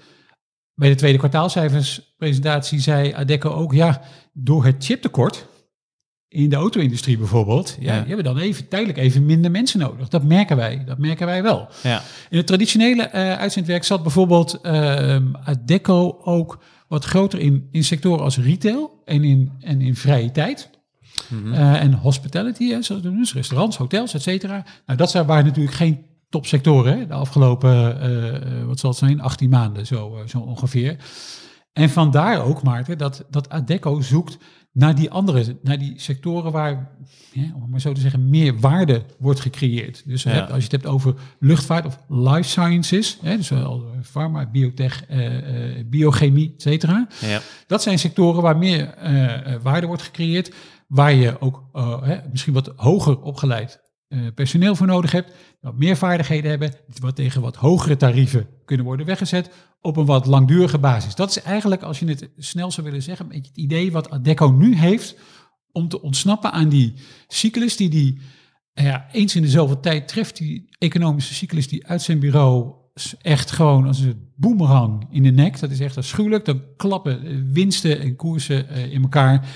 [0.82, 4.02] bij de tweede kwartaalcijferspresentatie zei Adecco ook, ja,
[4.34, 5.46] door het chiptekort
[6.28, 8.00] in de auto-industrie bijvoorbeeld, ja, Ja.
[8.00, 10.08] die hebben dan even tijdelijk even minder mensen nodig.
[10.08, 11.70] Dat merken wij, dat merken wij wel.
[11.84, 17.84] Ja, In het traditionele eh uitzendwerk zat bijvoorbeeld ehm Adecco ook wat groter in, in
[17.84, 20.70] sectoren als retail en in, en in vrije tijd.
[21.54, 24.66] Eh, en hospitality, hè, zoals dus restaurants, hotels, et cetera.
[24.86, 29.00] Nou, dat zijn, waren natuurlijk geen topsectoren hè, de afgelopen, eh, eh, wat zal het
[29.00, 30.96] zijn, 18 maanden zo, eh, zo ongeveer.
[31.74, 34.38] En vandaar ook, Maarten, dat, dat Adecco zoekt
[34.74, 36.90] naar die andere, naar die sectoren waar,
[37.32, 40.04] ja, om maar zo te zeggen, meer waarde wordt gecreëerd.
[40.06, 40.40] Dus Ja.
[40.40, 45.78] als je het hebt over luchtvaart of life sciences, hè, dus wel pharma, biotech, eh,
[45.80, 47.08] eh, biochemie, et cetera.
[47.22, 47.40] ja.
[47.68, 50.54] Dat zijn sectoren waar meer eh, waarde wordt gecreëerd,
[50.88, 51.64] waar je ook
[52.04, 53.81] hè, misschien wat hoger opgeleid
[54.36, 59.05] personeel voor nodig hebt, wat meer vaardigheden hebben, wat tegen wat hogere tarieven kunnen worden
[59.05, 59.51] weggezet
[59.82, 61.16] op een wat langdurige basis.
[61.16, 64.09] Dat is eigenlijk, als je het snel zou willen zeggen, een beetje het idee wat
[64.09, 65.16] Adecco nu heeft
[65.72, 66.93] om te ontsnappen aan die
[67.28, 68.20] cyclus die die
[68.74, 72.80] eh, ja, eens in de zoveel tijd treft, die economische cyclus die uit zijn bureau
[73.22, 75.59] echt gewoon als een boemerang in de nek.
[75.59, 76.45] Dat is echt afschuwelijk.
[76.45, 79.47] Dan klappen eh, winsten en koersen eh, in elkaar.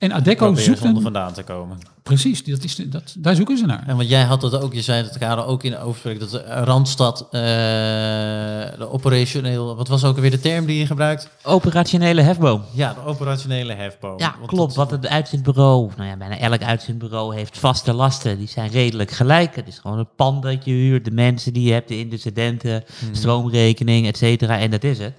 [0.00, 1.02] En Adecco Proberen zoekt een...
[1.02, 1.78] vandaan te komen.
[2.02, 3.84] Precies, dat is, dat, daar zoeken ze naar.
[3.86, 6.30] En want jij had dat ook, je zei dat Karel ook in de overspreek, dat
[6.30, 11.28] de Randstad, eh, de operationeel, wat was ook alweer de term die je gebruikt?
[11.42, 12.62] Operationele hefboom.
[12.72, 14.18] Ja, de operationele hefboom.
[14.18, 14.74] Ja, Want klopt.
[14.74, 18.38] Want het uitzendbureau, nou ja, bijna elk uitzendbureau heeft vaste lasten.
[18.38, 19.56] Die zijn redelijk gelijk.
[19.56, 22.84] Het is gewoon het pand dat je huurt, de mensen die je hebt, de incidenten,
[23.12, 24.58] stroomrekening, et cetera.
[24.58, 25.14] En dat is het.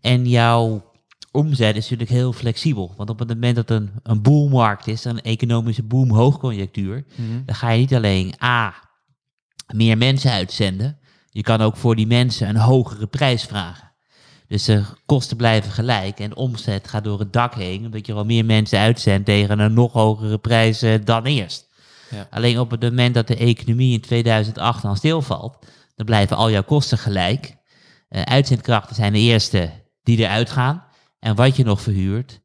[0.00, 0.82] En jouw
[1.38, 2.94] omzet is natuurlijk heel flexibel.
[2.96, 7.04] Want op het moment dat een, een boelmarkt is, een economische boom, hoogconjunctuur,
[7.44, 8.74] dan ga je niet alleen A,
[9.74, 10.98] meer mensen uitzenden,
[11.30, 13.92] Je kan ook voor die mensen een hogere prijs vragen.
[14.48, 18.14] Dus de kosten blijven gelijk en de omzet gaat door het dak heen, omdat je
[18.14, 21.68] wel meer mensen uitzendt tegen een nog hogere prijs eh, dan eerst.
[22.10, 22.26] Ja.
[22.30, 25.58] Alleen op het moment dat de economie in 2008 dan stilvalt,
[25.94, 27.56] dan blijven al jouw kosten gelijk.
[28.08, 29.70] Eh, uitzendkrachten zijn de eerste
[30.02, 30.84] die eruit gaan.
[31.18, 32.40] En wat je nog verhuurt,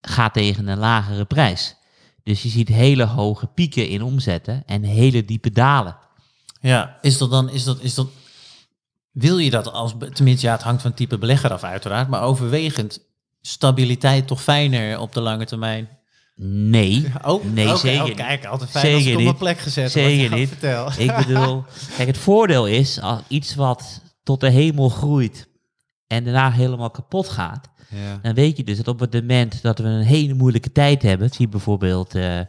[0.00, 1.76] gaat tegen een lagere prijs.
[2.22, 5.96] Dus je ziet hele hoge pieken in omzetten en hele diepe dalen.
[6.60, 8.08] Ja, is dat dan, is dat, is dat,
[9.10, 12.22] wil je dat als, tenminste ja, het hangt van het type belegger af uiteraard, maar
[12.22, 13.00] overwegend
[13.40, 15.88] stabiliteit toch fijner op de lange termijn?
[16.42, 18.16] Nee, Oh, nee zeker oh, niet.
[18.16, 19.24] kijk, altijd fijn als Zeker ik op niet.
[19.24, 19.90] mijn plek gezet.
[19.90, 20.48] Zeker niet.
[20.48, 20.90] Vertel.
[20.98, 21.64] Ik bedoel,
[21.96, 25.48] kijk, het voordeel is als iets wat tot de hemel groeit
[26.06, 28.18] en daarna helemaal kapot gaat, Ja.
[28.22, 31.30] dan weet je dus dat op het moment dat we een hele moeilijke tijd hebben,
[31.30, 32.40] zie bijvoorbeeld eh,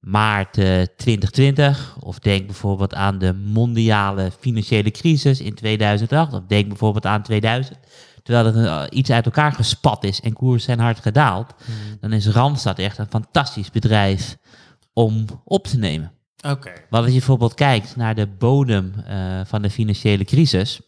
[0.00, 6.68] maart eh, 2020, of denk bijvoorbeeld aan de mondiale financiële crisis in 2008, of denk
[6.68, 7.78] bijvoorbeeld aan 2000,
[8.22, 11.54] terwijl er eh, iets uit elkaar gespat is en koers zijn hard gedaald,
[12.00, 14.36] dan is Randstad echt een fantastisch bedrijf
[14.92, 16.12] om op te nemen.
[16.46, 16.72] Oké.
[16.90, 18.94] Want als je bijvoorbeeld kijkt naar de bodem
[19.44, 20.80] van de financiële crisis,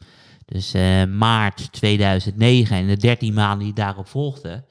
[0.52, 4.64] dus eh, maart 2009 en de 13 maanden die daarop volgden,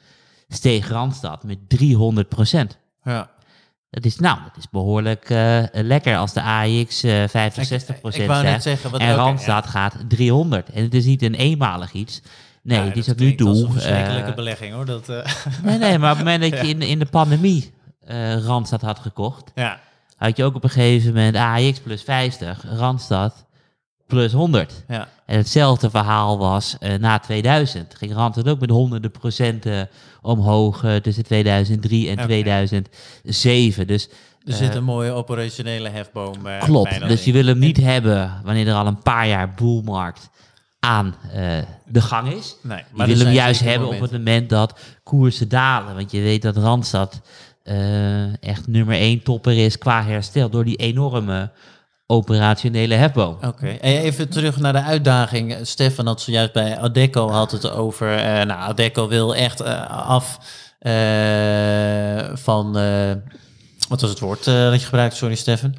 [0.47, 3.29] steeg Randstad met 300% Ja.
[3.89, 8.27] Dat is, nou, dat is behoorlijk eh, lekker als de AX eh 65 Ik- ik
[8.27, 10.69] wou net zegt zeggen, wat- en Randstad gaat 300.
[10.69, 12.21] En het is niet een eenmalig iets.
[12.63, 13.49] Nee, Ja, het is tot nu toe...
[13.63, 14.85] een verschrikkelijke eh, belegging hoor.
[14.85, 15.07] Dat,
[15.63, 17.73] nee, nee, maar op het moment dat je in, de- in de pandemie
[18.45, 19.79] Randstad had gekocht, ja.
[20.17, 23.45] had je ook op een gegeven moment AX plus 50, Randstad
[24.09, 24.83] plus 100.
[24.87, 25.07] Ja.
[25.25, 27.95] En hetzelfde verhaal was eh, na 2000.
[27.97, 29.89] Ging Randstad ook met honderden procenten
[30.21, 32.25] omhoog eh, tussen 2003 en Oké.
[32.25, 33.87] 2007.
[33.87, 34.09] Dus
[34.45, 36.45] Er zit een mooie operationele hefboom.
[36.45, 36.89] eh, klopt.
[36.89, 40.29] bij dat Dus je wil hem niet hebben wanneer er al een paar jaar boelmarkt
[40.79, 42.55] aan eh, de gang is.
[42.61, 45.95] Nee, Je maar wil er hem juist hebben op het moment dat koersen dalen.
[45.95, 47.21] Want je weet dat Randstad
[47.63, 51.51] eh, echt nummer één topper is qua herstel door die enorme
[52.11, 53.37] operationele hefboom.
[53.45, 55.55] Oké, en even terug naar de uitdaging.
[55.61, 58.15] Stefan had zojuist bij Adecco had het over.
[58.17, 60.39] eh, nou, Adecco wil echt eh, af
[60.79, 62.77] eh, van.
[62.77, 63.11] eh,
[63.89, 65.15] wat was het woord eh, dat je gebruikt?
[65.15, 65.75] Sorry, Stefan.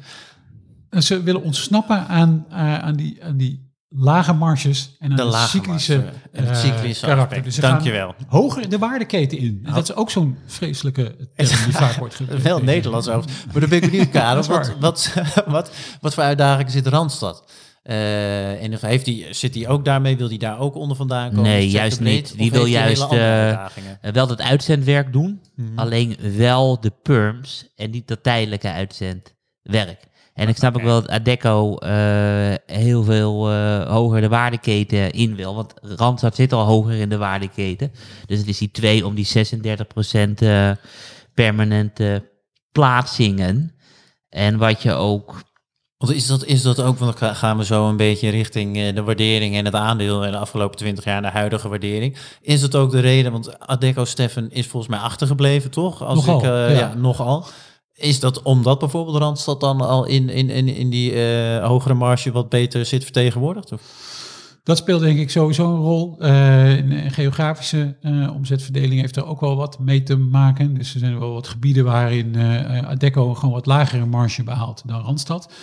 [0.89, 5.49] En Ze willen ontsnappen aan, eh, aan, die, aan die lage marges en De lage
[5.57, 7.43] cyclische, marge en het eh, cyclische karakter.
[7.43, 8.15] Dus Dankjewel.
[8.27, 9.59] hoger de waardeketen in.
[9.63, 11.03] En dat is ook zo'n vreselijke
[11.35, 12.43] term die vaak wordt gebruikt.
[12.49, 13.29] Wel Nederlands over.
[13.51, 14.43] Maar dan ben ik benieuwd, Karel.
[14.43, 15.13] Wat, wat,
[15.47, 15.71] wat,
[16.01, 17.51] wat voor uitdagingen zit Randstad?
[17.83, 20.17] Eh, en of heeft die, zit hij ook daarmee?
[20.17, 21.43] Wil hij daar ook onder vandaan komen?
[21.43, 22.37] Nee, juist niet.
[22.37, 23.49] Die wil juist, eh?
[23.51, 23.59] Eh,
[24.11, 25.79] wel dat uitzendwerk doen, Mhm.
[25.79, 30.09] alleen wel de perms en niet dat tijdelijke uitzendwerk.
[30.33, 35.35] En ik snap ook wel dat Adecco eh, heel veel eh, hoger de waardeketen in
[35.35, 35.55] wil.
[35.55, 37.91] Want Randstad zit al hoger in de waardeketen.
[38.25, 40.71] Dus het is die twee om die 36% eh,
[41.33, 42.29] permanente
[42.71, 43.75] plaatsingen.
[44.29, 45.43] En wat je ook
[45.97, 48.95] Want is dat, is dat ook, want dan gaan we zo een beetje richting eh,
[48.95, 52.17] de waardering en het aandeel in de afgelopen 20 jaar, de huidige waardering.
[52.41, 56.03] Is dat ook de reden, want Adecco Steffen is volgens mij achtergebleven, toch?
[56.03, 56.79] Als Nogal, ik, eh, ja.
[56.79, 56.93] ja.
[56.93, 57.45] nogal.
[58.01, 62.31] Is dat omdat bijvoorbeeld Randstad dan al in, in, in, in die eh, hogere marge
[62.31, 63.71] wat beter zit vertegenwoordigd?
[63.71, 63.81] Of?
[64.63, 66.15] Dat speelt denk ik sowieso een rol.
[66.19, 70.73] Eh, in een geografische eh, omzetverdeling heeft er ook wel wat mee te maken.
[70.73, 75.01] Dus er zijn wel wat gebieden waarin eh Adecco gewoon wat lagere marge behaalt dan
[75.01, 75.53] Randstad.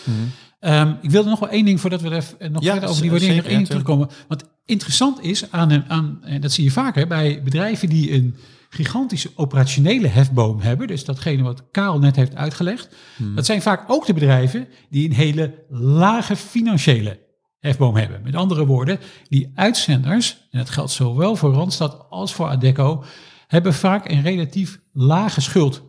[0.61, 2.89] Ehm, ik wilde nog wel één ding voordat we er even, eh, nog Ja, verder
[2.89, 4.09] over die waardering nog één ja, terugkomen.
[4.29, 8.35] Want interessant is aan, een, aan en dat zie je vaker bij bedrijven die een
[8.69, 10.87] gigantische operationele hefboom hebben.
[10.87, 12.97] Dus datgene wat Karel net heeft uitgelegd.
[13.35, 17.27] Dat zijn vaak ook de bedrijven die een hele lage financiële
[17.59, 18.23] hefboom hebben.
[18.23, 18.99] Met andere woorden,
[19.29, 23.05] die uitzenders, en dat geldt zowel voor Randstad als voor Adecco,
[23.47, 25.83] hebben vaak een relatief lage schuld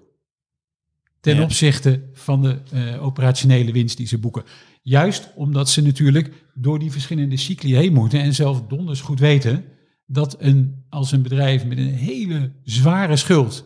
[1.21, 1.43] ten Ja.
[1.43, 4.43] opzichte van de eh, operationele winst die ze boeken.
[4.82, 9.65] Juist omdat ze natuurlijk door die verschillende cycli heen moeten en zelf donders goed weten
[10.05, 13.65] dat een, als een bedrijf met een hele zware schuld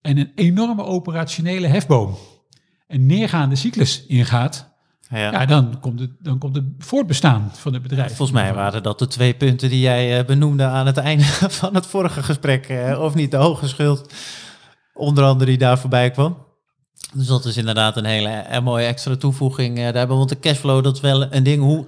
[0.00, 2.16] en een enorme operationele hefboom
[2.86, 4.68] een neergaande cyclus ingaat,
[5.08, 5.18] Ja.
[5.32, 8.08] ja, dan, komt het, dan komt het voortbestaan van het bedrijf.
[8.16, 11.24] Volgens mij waren dat de twee punten die jij eh, benoemde aan het einde
[11.60, 12.66] van het vorige gesprek.
[12.68, 14.12] eh, of niet de hoge schuld,
[14.94, 16.46] onder andere die daar voorbij kwam.
[17.14, 20.16] Dus dat is inderdaad een hele een mooie extra toevoeging eh, daarbij.
[20.16, 21.62] Want de cashflow, dat is wel een ding.
[21.62, 21.86] Hoe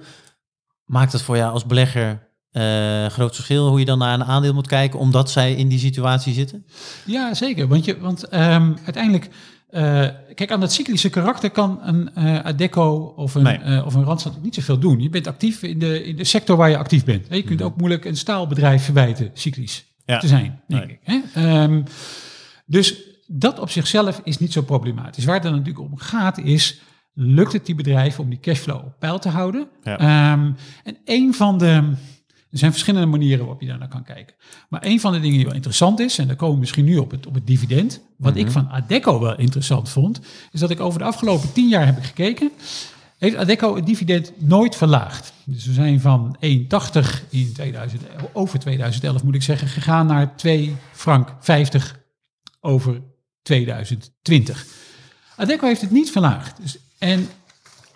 [0.85, 4.53] maakt het voor jou als belegger eh, groot verschil hoe je dan naar een aandeel
[4.53, 6.65] moet kijken, omdat zij in die situatie zitten?
[7.05, 7.67] Ja, zeker.
[7.67, 9.29] Want, je, want ehm, uiteindelijk
[9.69, 13.85] eh, kijk, aan dat cyclische karakter kan een uh, Adecco of een, nee.
[13.85, 14.99] of een Randstad niet zoveel doen.
[14.99, 17.27] Je bent actief in de, in de sector waar je actief bent.
[17.29, 17.67] Je kunt mhm.
[17.67, 20.99] ook moeilijk een staalbedrijf verwijten, cyclisch te zijn, denk ik.
[21.03, 21.63] Hè?
[21.63, 21.83] Um,
[22.65, 22.95] dus
[23.27, 25.25] dat op zichzelf is niet zo problematisch.
[25.25, 26.81] Waar het dan natuurlijk om gaat is,
[27.13, 29.67] lukt het die bedrijven om die cashflow op peil te houden?
[29.83, 30.31] Ja.
[30.33, 31.93] Um, en een van de...
[32.53, 34.35] Er zijn verschillende manieren waarop je daar naar kan kijken.
[34.69, 36.97] Maar een van de dingen die wel interessant is, en dan komen we misschien nu
[36.97, 38.01] op het, op het dividend.
[38.17, 38.51] Wat ik mhm.
[38.51, 40.19] van Adecco wel interessant vond,
[40.51, 42.51] is dat ik over de afgelopen tien jaar heb ik gekeken.
[43.17, 45.33] Heeft Adecco het dividend nooit verlaagd.
[45.45, 46.41] Dus we zijn van 1,80
[47.29, 48.01] in 2000,
[48.33, 51.99] over 2011 moet ik zeggen, gegaan naar 2 frank 50
[52.59, 53.01] over
[53.41, 54.65] 2020.
[55.35, 56.61] Adecco heeft het niet verlaagd.
[56.61, 57.27] Dus, en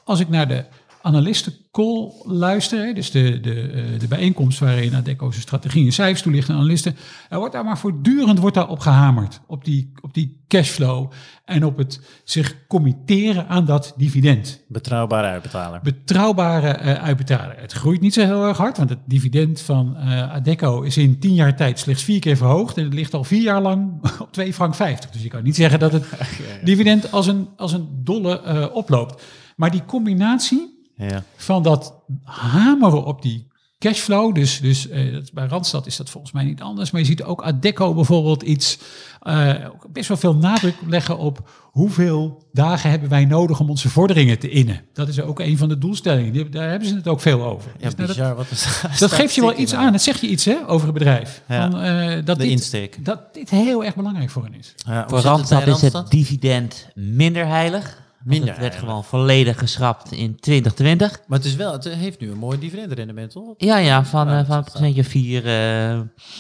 [0.04, 0.66] als ik naar de
[1.08, 6.50] analistencall luister, dus de, de, eh, de bijeenkomst waarin Adecco zijn strategie en cijfers toelicht
[6.50, 6.96] aan analisten,
[7.30, 11.12] er wordt daar maar voortdurend wordt daar op gehamerd, op die, op die cashflow
[11.46, 14.64] en op het zich committeren aan dat dividend.
[14.68, 15.80] Betrouwbare uitbetaler.
[15.84, 17.60] Betrouwbare uh, uitbetaler.
[17.60, 21.20] Het groeit niet zo heel erg hard, want het dividend van uh, Adecco is in
[21.20, 23.92] tien jaar tijd slechts vier keer verhoogd en het ligt al vier jaar lang
[24.22, 25.10] op 2 frank 50.
[25.10, 26.06] Dus je kan niet zeggen dat het
[26.64, 29.24] dividend als een, als een dolle uh, oploopt.
[29.56, 31.24] Maar die combinatie ja.
[31.36, 31.94] Van dat
[32.24, 33.48] hameren op die
[33.80, 34.36] cashflow.
[34.36, 36.92] Dus, dus uh, bij Randstad is dat volgens mij niet anders.
[36.92, 38.78] Maar je ziet ook Adecco bijvoorbeeld iets,
[39.24, 39.54] uh,
[39.92, 44.50] best wel veel nadruk leggen op hoeveel dagen hebben wij nodig om onze vorderingen te
[44.50, 44.82] innen.
[44.94, 46.52] Dat is ook een van de doelstellingen.
[46.52, 47.72] daar hebben ze het ook veel over.
[47.78, 49.92] Ja, dus bizar, dat, wat is, dat geeft je wel iets aan.
[49.92, 51.42] Dat zeg je iets hè, over het bedrijf.
[51.48, 53.06] Ja, van, uh, dat de dit, insteek.
[53.06, 54.74] Dat dit heel erg belangrijk voor hen is.
[54.78, 58.06] Ja, voor Randstad is het dividend minder heilig.
[58.24, 58.50] Minder.
[58.50, 61.20] Het werd gewoon volledig geschrapt in 2020.
[61.28, 63.54] Maar het, is wel, het heeft nu een mooi dividendrendement, toch?
[63.58, 65.46] Ja, ja, van, uh, van een procentje 4.
[65.94, 66.00] Uh,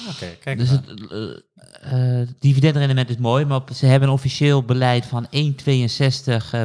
[0.09, 0.83] Oké, kijk Dus het
[1.93, 5.33] uh, dividendrendement is mooi, maar ze hebben een officieel beleid van 1,62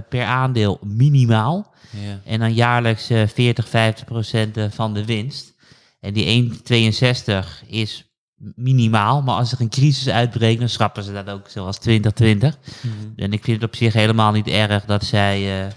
[0.09, 1.75] per aandeel minimaal.
[1.91, 2.21] Ja.
[2.25, 5.55] En dan jaarlijks 40, 50 procent van de winst.
[6.01, 8.12] En die 1,62 is
[8.55, 9.23] minimaal.
[9.23, 12.59] Maar als er een crisis uitbreekt, dan schrappen ze dat ook zoals 2020.
[12.83, 15.71] Mm En ik vind het op zich helemaal niet erg dat zij uh,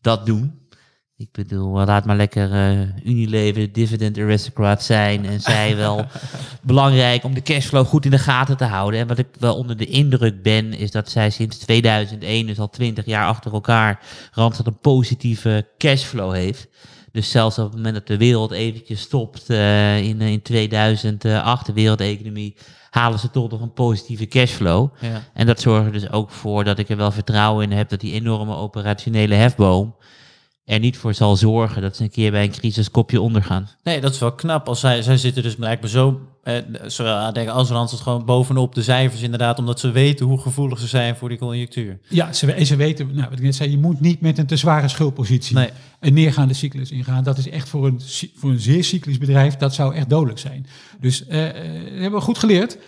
[0.00, 0.64] dat doen.
[1.18, 5.26] Ik bedoel, laat maar lekker uh, Unilever dividend aristocrat zijn.
[5.26, 6.06] En zij wel
[6.62, 9.00] belangrijk om de cashflow goed in de gaten te houden.
[9.00, 12.70] En wat ik wel onder de indruk ben, is dat zij sinds 2001, dus al
[12.70, 14.00] 20 jaar achter elkaar,
[14.32, 16.68] Randstad een positieve cashflow heeft.
[17.16, 21.72] Dus zelfs op het moment dat de wereld eventjes stopt uh, in, in 2008, de
[21.72, 22.54] wereldeconomie,
[22.90, 24.88] halen ze toch nog een positieve cashflow.
[25.00, 25.22] Ja.
[25.32, 28.00] En dat zorgt er dus ook voor dat ik er wel vertrouwen in heb dat
[28.00, 29.94] die enorme operationele hefboom
[30.66, 33.68] er niet voor zal zorgen dat ze een keer bij een crisis kopje ondergaan.
[33.82, 34.68] Nee, dat is wel knap.
[34.68, 36.54] Als zij, zij zitten dus blijkbaar zo, eh,
[36.86, 40.86] zowel denken als Randstad gewoon bovenop de cijfers inderdaad, omdat ze weten hoe gevoelig ze
[40.86, 41.98] zijn voor die conjunctuur.
[42.08, 44.56] Ja, ze, ze weten, nou, wat ik net zei, je moet niet met een te
[44.56, 45.70] zware schuldpositie nee.
[46.00, 47.24] een neergaande cyclus ingaan.
[47.24, 48.00] Dat is echt voor een,
[48.34, 50.66] voor een zeer cyclisch bedrijf, dat zou echt dodelijk zijn.
[51.00, 52.78] Dus uh, hebben we goed geleerd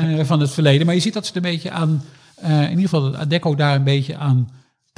[0.00, 0.86] uh, van het verleden.
[0.86, 2.04] Maar je ziet dat ze het een beetje aan,
[2.44, 4.48] uh, in ieder geval dat Adecco daar een beetje aan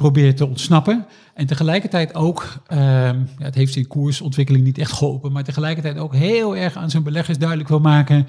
[0.01, 1.05] probeert te ontsnappen.
[1.33, 6.15] En tegelijkertijd ook, uh, ja, het heeft zijn koersontwikkeling niet echt geholpen, maar tegelijkertijd ook
[6.15, 8.27] heel erg aan zijn beleggers duidelijk wil maken,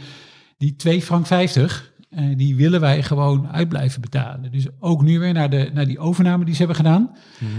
[0.58, 4.52] die 2 frank 50, uh, die willen wij gewoon uit blijven betalen.
[4.52, 7.10] Dus ook nu weer naar, de, naar die overname die ze hebben gedaan.
[7.38, 7.50] Mhm.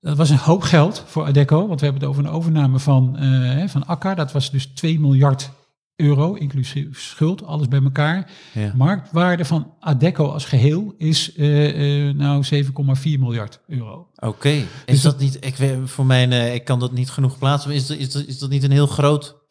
[0.00, 3.16] Dat was een hoop geld voor Adecco, want we hebben het over een overname van,
[3.22, 4.14] uh, van Akka.
[4.14, 5.50] Dat was dus 2 miljard
[5.96, 8.30] euro, inclusief schuld, alles bij elkaar.
[8.52, 8.72] Ja.
[8.76, 12.70] Marktwaarde van Adecco als geheel is uh, uh, nou 7,4
[13.02, 14.08] miljard euro.
[14.16, 17.70] Oké, is dus dat, niet, ik, voor mijn, uh, ik kan dat niet genoeg plaatsen,
[17.70, 19.44] is dat, is dat, is dat niet een heel groot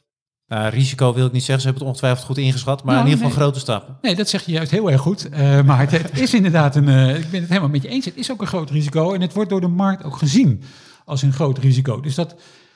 [0.48, 3.26] risico, wil ik niet zeggen, ze hebben het ongetwijfeld goed ingeschat, maar nou, in ieder
[3.26, 3.98] geval grote stappen.
[4.02, 5.30] Nee, dat zeg je juist heel erg goed,
[5.66, 8.32] maar het, het, is inderdaad een, ik ben het helemaal met je eens, het is
[8.32, 10.64] ook een groot risico en het wordt door de markt ook gezien
[11.06, 12.00] als een groot risico.
[12.00, 12.36] Dus dat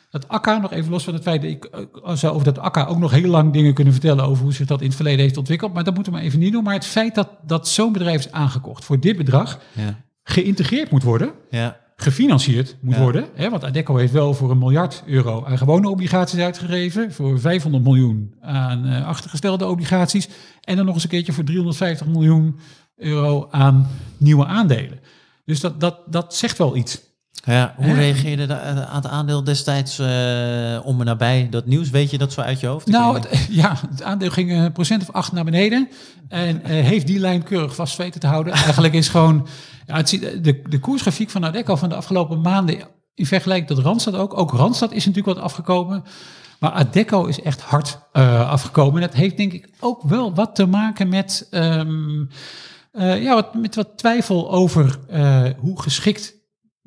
[0.10, 2.86] dat akka, nog even los van het feit dat ik eh, zou over dat akka
[2.86, 5.38] ook nog heel lang dingen kunnen vertellen over hoe zich dat in het verleden heeft
[5.38, 5.74] ontwikkeld.
[5.74, 6.64] Maar dat moeten we maar even niet doen.
[6.64, 10.02] Maar het feit dat, dat zo'n bedrijf is aangekocht voor dit bedrag, ja.
[10.24, 11.80] geïntegreerd moet worden, ja.
[11.96, 13.26] gefinancierd moet worden.
[13.34, 17.84] Hè, want Adecco heeft wel voor een miljard euro aan gewone obligaties uitgegeven, voor 500
[17.84, 20.30] miljoen aan uh, achtergestelde obligaties
[20.62, 22.60] en dan nog eens een keertje voor 350 miljoen
[22.96, 23.88] euro aan
[24.18, 25.00] nieuwe aandelen.
[25.46, 27.09] Dus dat, dat, dat zegt wel iets.
[27.46, 30.08] Ja, hoe reageerde de, aan het aandeel destijds uh,
[30.84, 31.90] om en nabij dat nieuws?
[31.90, 32.88] Weet je dat zo uit je hoofd?
[32.88, 35.90] Nou, het, ja, het aandeel ging een procent of acht naar beneden.
[36.28, 38.54] En uh, heeft die lijn keurig vast weten te houden.
[38.66, 39.48] Eigenlijk is gewoon
[39.86, 40.10] ja, het,
[40.42, 42.88] de, de koersgrafiek van Adecco van de afgelopen maanden...
[43.16, 44.38] in vergelijking tot Randstad ook.
[44.38, 46.04] Ook Randstad is natuurlijk wat afgekomen.
[46.60, 49.02] Maar Adecco is echt hard uh, afgekomen.
[49.02, 51.48] En dat heeft denk ik ook wel wat te maken met...
[51.52, 52.30] Um,
[52.92, 56.34] eh, ja, wat, met wat twijfel over eh, hoe geschikt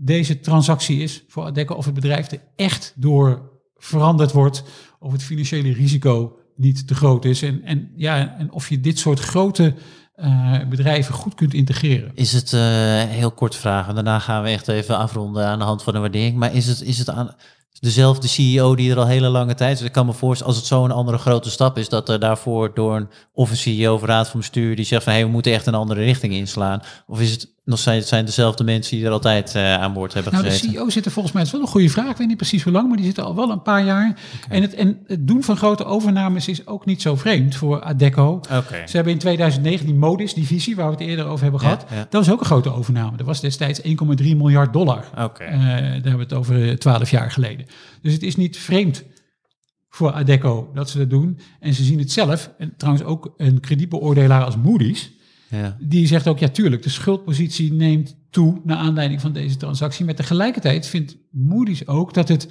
[0.04, 1.74] deze transactie is voor Adecco.
[1.74, 4.62] Of het bedrijf er echt door veranderd wordt.
[4.98, 7.42] Of het financiële risico niet te groot is.
[7.42, 9.74] En, en, ja, en of je dit soort grote
[10.16, 12.10] uh, bedrijven goed kunt integreren.
[12.14, 12.60] Is het, uh,
[13.02, 16.36] heel kort vragen, daarna gaan we echt even afronden aan de hand van de waardering.
[16.36, 17.34] Maar is het, is het aan
[17.80, 19.86] dezelfde CEO die er al hele lange tijd is?
[19.86, 22.96] Ik kan me voorstellen, als het zo'n andere grote stap is, dat er daarvoor door
[22.96, 25.66] een, of een CEO of raad van bestuur die zegt van hey, we moeten echt
[25.66, 26.82] een andere richting inslaan.
[27.06, 30.32] Of is het nog zijn, zijn dezelfde mensen die er altijd uh, aan boord hebben
[30.32, 30.68] nou, gezeten?
[30.68, 32.36] De CEO zit er volgens mij, het is wel een goede vraag, ik weet niet
[32.36, 34.18] precies hoe lang, maar die zitten al wel een paar jaar.
[34.44, 34.56] Okay.
[34.56, 38.40] En, het, en het doen van grote overnames is ook niet zo vreemd voor Adecco.
[38.50, 38.86] Okay.
[38.86, 42.06] Ze hebben in 2009 die Modis-divisie, waar we het eerder over hebben gehad, ja, ja.
[42.10, 43.16] dat was ook een grote overname.
[43.16, 43.86] Dat was destijds 1,3
[44.16, 45.04] miljard dollar.
[45.18, 45.52] Okay.
[45.52, 47.66] Uh, daar hebben we het over 12 jaar geleden.
[48.02, 49.04] Dus het is niet vreemd
[49.88, 51.38] voor Adecco dat ze dat doen.
[51.60, 55.10] En ze zien het zelf, en trouwens ook een kredietbeoordelaar als Moody's,
[55.56, 55.76] ja.
[55.80, 60.04] Die zegt ook, ja tuurlijk, de schuldpositie neemt toe naar aanleiding van deze transactie.
[60.04, 62.48] Maar tegelijkertijd vindt Moody's ook dat het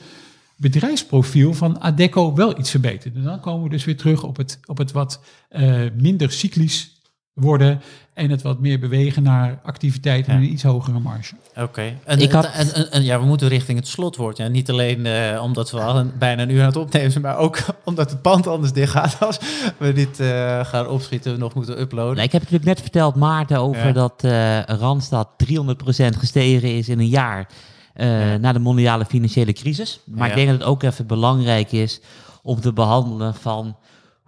[0.57, 3.15] bedrijfsprofiel van Adecco wel iets verbetert.
[3.15, 5.21] En dan komen we dus weer terug op het, op het wat
[5.51, 7.00] uh, minder cyclisch
[7.33, 7.81] worden
[8.13, 10.37] en het wat meer bewegen naar activiteiten Ja.
[10.39, 11.35] met een iets hogere marge.
[11.57, 11.93] Oké.
[12.05, 14.37] En, Ik had- en, en, en ja, we moeten richting het slotwoord.
[14.37, 17.23] Ja, niet alleen eh, omdat we al een, bijna een uur aan het opnemen zijn,
[17.23, 19.39] maar ook omdat het pand anders dicht gaat als
[19.77, 22.13] we dit eh, gaan opschieten, nog moeten uploaden.
[22.13, 23.91] Nou, ik heb natuurlijk net verteld, Maarten, over Ja.
[23.91, 27.47] dat eh, Randstad 300% gestegen is in een jaar
[27.93, 28.37] eh, Ja.
[28.37, 29.99] na de mondiale financiële crisis.
[30.05, 30.29] Maar Ja.
[30.29, 32.01] ik denk dat het ook even belangrijk is
[32.43, 33.75] om te behandelen van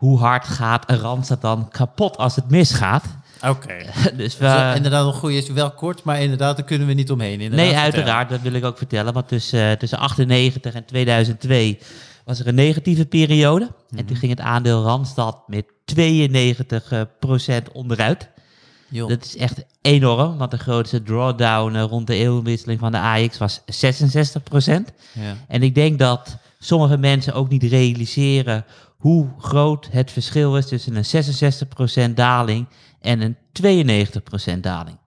[0.03, 3.03] hoe hard gaat een Randstad dan kapot als het misgaat.
[3.47, 3.75] Oké.
[3.93, 7.11] dus Dus, we, inderdaad, nog goed is wel kort, maar inderdaad, daar kunnen we niet
[7.11, 7.41] omheen.
[7.41, 9.13] Inderdaad, nee, uiteraard, dat wil ik ook vertellen.
[9.13, 11.79] Want tussen, eh, tussen 98 en 2002
[12.25, 13.71] was er een negatieve periode.
[13.95, 18.29] En toen ging het aandeel Randstad met 92% onderuit.
[18.87, 19.09] Joh.
[19.09, 23.37] Dat is echt enorm, want de grootste drawdown eh, rond de eeuwwisseling van de AX
[23.37, 24.93] was 66%.
[25.11, 25.37] Ja.
[25.47, 28.65] En ik denk dat sommige mensen ook niet realiseren
[29.03, 32.67] hoe groot het verschil is tussen een 66% daling
[33.01, 33.37] en een
[34.55, 34.97] 92% daling.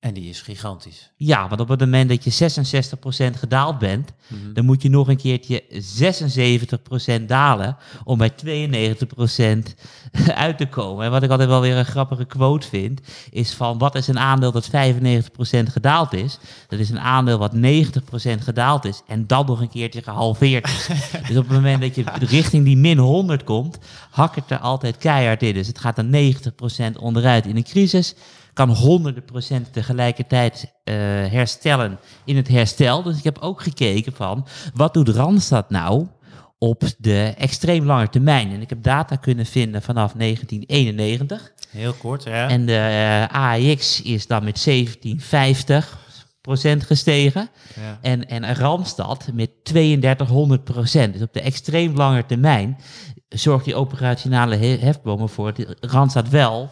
[0.00, 1.10] En die is gigantisch.
[1.16, 4.52] Ja, want op het moment dat je 66% gedaald bent, Mhm.
[4.52, 9.74] dan moet je nog een keertje 76% dalen om bij 92%
[10.34, 11.04] uit te komen.
[11.04, 14.18] En wat ik altijd wel weer een grappige quote vind, is van wat is een
[14.18, 16.38] aandeel dat 95% gedaald is?
[16.68, 20.86] Dat is een aandeel wat 90% gedaald is en dan nog een keertje gehalveerd is.
[21.28, 23.78] dus op het moment dat je richting die min 100 komt,
[24.10, 25.54] hak het er altijd keihard in.
[25.54, 28.14] Dus het gaat dan 90% onderuit in een crisis
[28.66, 30.94] kan honderden procent tegelijkertijd eh,
[31.30, 33.02] herstellen in het herstel.
[33.02, 36.06] Dus ik heb ook gekeken van, wat doet Randstad nou
[36.58, 38.52] op de extreem lange termijn?
[38.52, 41.52] En ik heb data kunnen vinden vanaf 1991.
[41.70, 42.48] Heel kort, ja.
[42.48, 45.98] En de eh, AEX is dan met 1750
[46.40, 47.48] procent gestegen.
[47.76, 47.98] ja.
[48.02, 51.12] En, en Randstad met 3200 procent.
[51.12, 52.78] Dus op de extreem lange termijn
[53.28, 56.70] zorgt die operationele he- hefbomen voor dat Randstad wel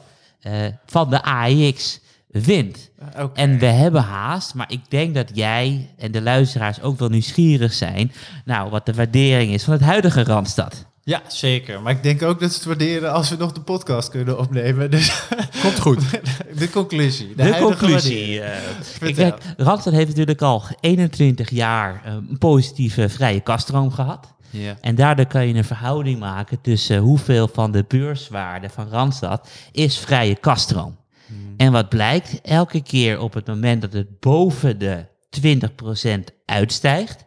[0.86, 2.90] van de AEX wint.
[3.18, 3.40] Oké.
[3.40, 7.72] En we hebben haast, maar ik denk dat jij en de luisteraars ook wel nieuwsgierig
[7.72, 8.12] zijn.
[8.44, 10.86] Nou, wat de waardering is van het huidige Randstad.
[11.02, 11.82] Ja, zeker.
[11.82, 14.90] Maar ik denk ook dat ze het waarderen als we nog de podcast kunnen opnemen.
[14.90, 15.22] Dus
[15.62, 16.00] Komt goed.
[16.58, 17.28] de conclusie.
[17.28, 18.40] De, De, huidige conclusie.
[18.40, 18.58] eh,
[19.08, 24.34] ik denk, Randstad heeft natuurlijk al 21 jaar eh, een positieve vrije kaststroom gehad.
[24.50, 24.76] Ja.
[24.80, 29.98] En daardoor kan je een verhouding maken tussen hoeveel van de beurswaarde van Randstad is
[29.98, 30.96] vrije kaststroom.
[31.56, 37.26] En wat blijkt, elke keer op het moment dat het boven de 20% uitstijgt,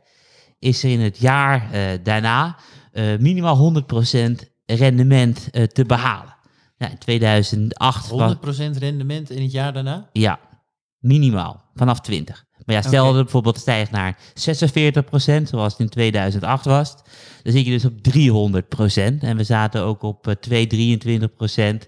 [0.60, 2.56] is er in het jaar eh, daarna
[2.92, 3.86] eh, minimaal 100%
[4.66, 6.36] rendement eh, te behalen.
[6.78, 8.38] Nou, in 2008 was, 100%
[8.78, 10.10] rendement in het jaar daarna?
[10.12, 10.40] ja,
[11.00, 12.46] minimaal, vanaf 20.
[12.66, 14.24] Maar ja, stel dat het bijvoorbeeld stijgt naar 46%,
[15.44, 16.96] zoals het in 2008 was,
[17.44, 19.20] dan zit je dus op 300%.
[19.22, 20.68] En we zaten ook op eh, 2,
[21.84, 21.88] 23%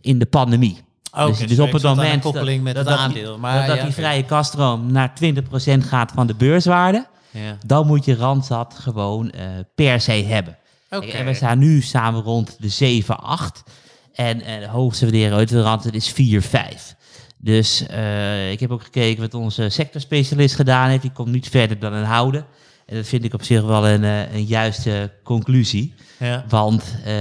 [0.00, 0.78] in de pandemie.
[1.12, 3.38] Oké, dus, dus op het een moment koppeling met dat, het dat die- aandeel.
[3.38, 7.56] Maar dat ja, die vrije kaststroom naar 20% gaat van de beurswaarde, Ja.
[7.66, 9.42] dan moet je Randstad gewoon eh,
[9.74, 10.56] per se hebben.
[10.88, 13.62] En we staan nu samen rond de 7, 8.
[14.14, 16.94] En eh, de hoogste waardering uit de Randstad is 4, 5.
[17.40, 21.02] Dus eh, ik heb ook gekeken wat onze sectorspecialist gedaan heeft.
[21.02, 22.46] Die komt niet verder dan een houden.
[22.86, 25.94] En dat vind ik op zich wel een, eh, een juiste conclusie.
[26.18, 26.44] Ja.
[26.48, 27.12] Want eh,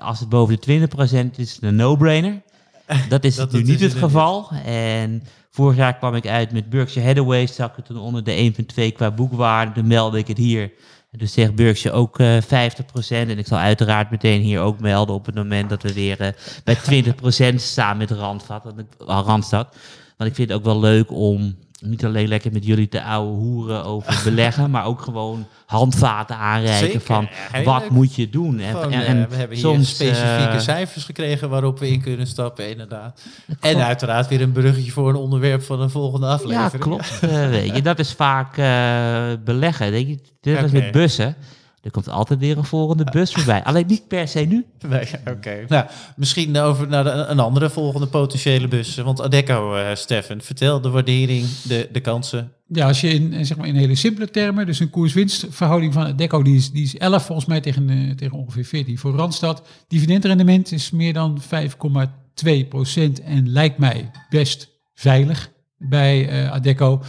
[0.00, 2.42] als het boven de 20% is, is het een no-brainer.
[3.08, 4.50] Dat is Dat- het nu niet is het het geval.
[4.64, 7.46] En vorig jaar kwam ik uit met Berkshire Hathaway.
[7.46, 9.72] Zag ik toen onder de 1,2 qua boekwaarde.
[9.72, 10.70] Toen meldde ik het hier.
[11.16, 12.46] Dus zegt Burgsje ook uh, 50%.
[13.08, 16.28] En ik zal uiteraard meteen hier ook melden op het moment dat we weer uh,
[16.64, 17.04] bij
[17.52, 18.74] 20% staan met Randstad.
[18.98, 19.76] Randstad.
[20.16, 23.36] Want ik vind het ook wel leuk om niet alleen lekker met jullie te ouwe
[23.36, 27.28] hoeren over beleggen, maar ook gewoon handvaten aanreiken van
[27.64, 28.60] wat moet je doen.
[28.60, 32.26] En, en, en, we hebben hier soms, specifieke uh, cijfers gekregen waarop we in kunnen
[32.26, 33.20] stappen, inderdaad.
[33.60, 36.72] En uiteraard weer een bruggetje voor een onderwerp van een volgende aflevering.
[36.72, 37.20] Ja, klopt.
[37.24, 39.90] uh, weet je, dat is vaak uh, beleggen.
[39.90, 40.70] Denk je, dit okay.
[40.70, 41.36] met bussen.
[41.82, 43.64] Er komt altijd weer een volgende bus voorbij.
[43.64, 44.64] Alleen niet per se nu.
[44.88, 45.64] Nee, oké.
[45.68, 48.96] Nou, misschien over naar de, een andere volgende potentiële bus.
[48.96, 52.52] Want Adecco, uh, Steffen, vertel de waardering, de, de kansen.
[52.66, 56.42] Ja, als je in, zeg maar in hele simpele termen, dus een koers-winstverhouding van Adecco,
[56.42, 59.68] die is, die is 11 volgens mij tegen, uh, tegen ongeveer 14 voor Randstad.
[59.88, 67.02] Dividendrendement is meer dan 5,2 procent en lijkt mij best veilig bij uh, Adecco.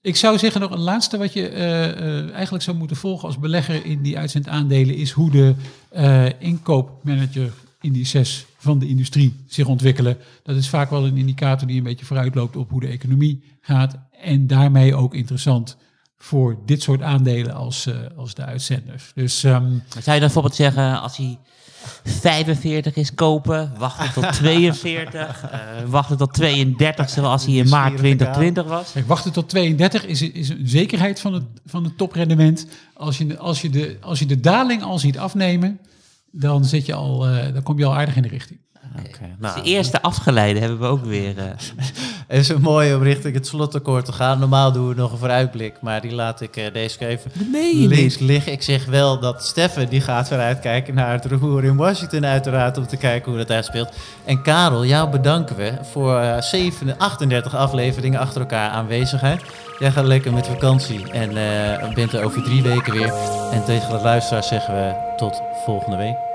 [0.00, 3.38] Ik zou zeggen nog een laatste wat je uh, uh, eigenlijk zou moeten volgen als
[3.38, 5.54] belegger in die uitzendaandelen is hoe de
[5.96, 10.18] uh, inkoopmanager indices van de industrie zich ontwikkelen.
[10.42, 13.98] Dat is vaak wel een indicator die een beetje vooruitloopt op hoe de economie gaat
[14.20, 15.76] en daarmee ook interessant
[16.16, 19.12] voor dit soort aandelen als, als de uitzenders.
[19.14, 21.38] Dus, um, zou je dan bijvoorbeeld zeggen als hij
[22.04, 28.64] 45 is kopen, wachten tot 42, uh, wachten tot 32 zoals hij in maart 2020
[28.64, 28.92] was.
[28.92, 32.66] Kijk, wachten tot 32 is, is een zekerheid van het, van het toprendement.
[32.94, 35.80] Als je, als, je de, als je de daling al ziet afnemen,
[36.30, 38.58] dan, zit je al, uh, dan kom je al aardig in de richting.
[38.98, 41.38] Okay, nou, de eerste afgeleide hebben we ook weer.
[41.38, 41.44] Uh...
[42.28, 44.38] Het is een mooie om richting het slotakkoord te gaan.
[44.38, 47.88] Normaal doen we nog een vooruitblik, maar die laat ik uh, deze keer even nee,
[47.88, 48.52] links liggen.
[48.52, 52.86] Ik zeg wel dat Steffen die gaat vooruitkijken naar het roer in Washington uiteraard om
[52.86, 53.92] te kijken hoe dat uitspeelt.
[54.24, 59.42] En Karel, jou bedanken we voor uh, 7, 38 afleveringen achter elkaar aanwezigheid.
[59.78, 63.12] Jij gaat lekker met vakantie en uh, bent er over drie weken weer.
[63.52, 66.27] En tegen de luisteraars zeggen we tot volgende week.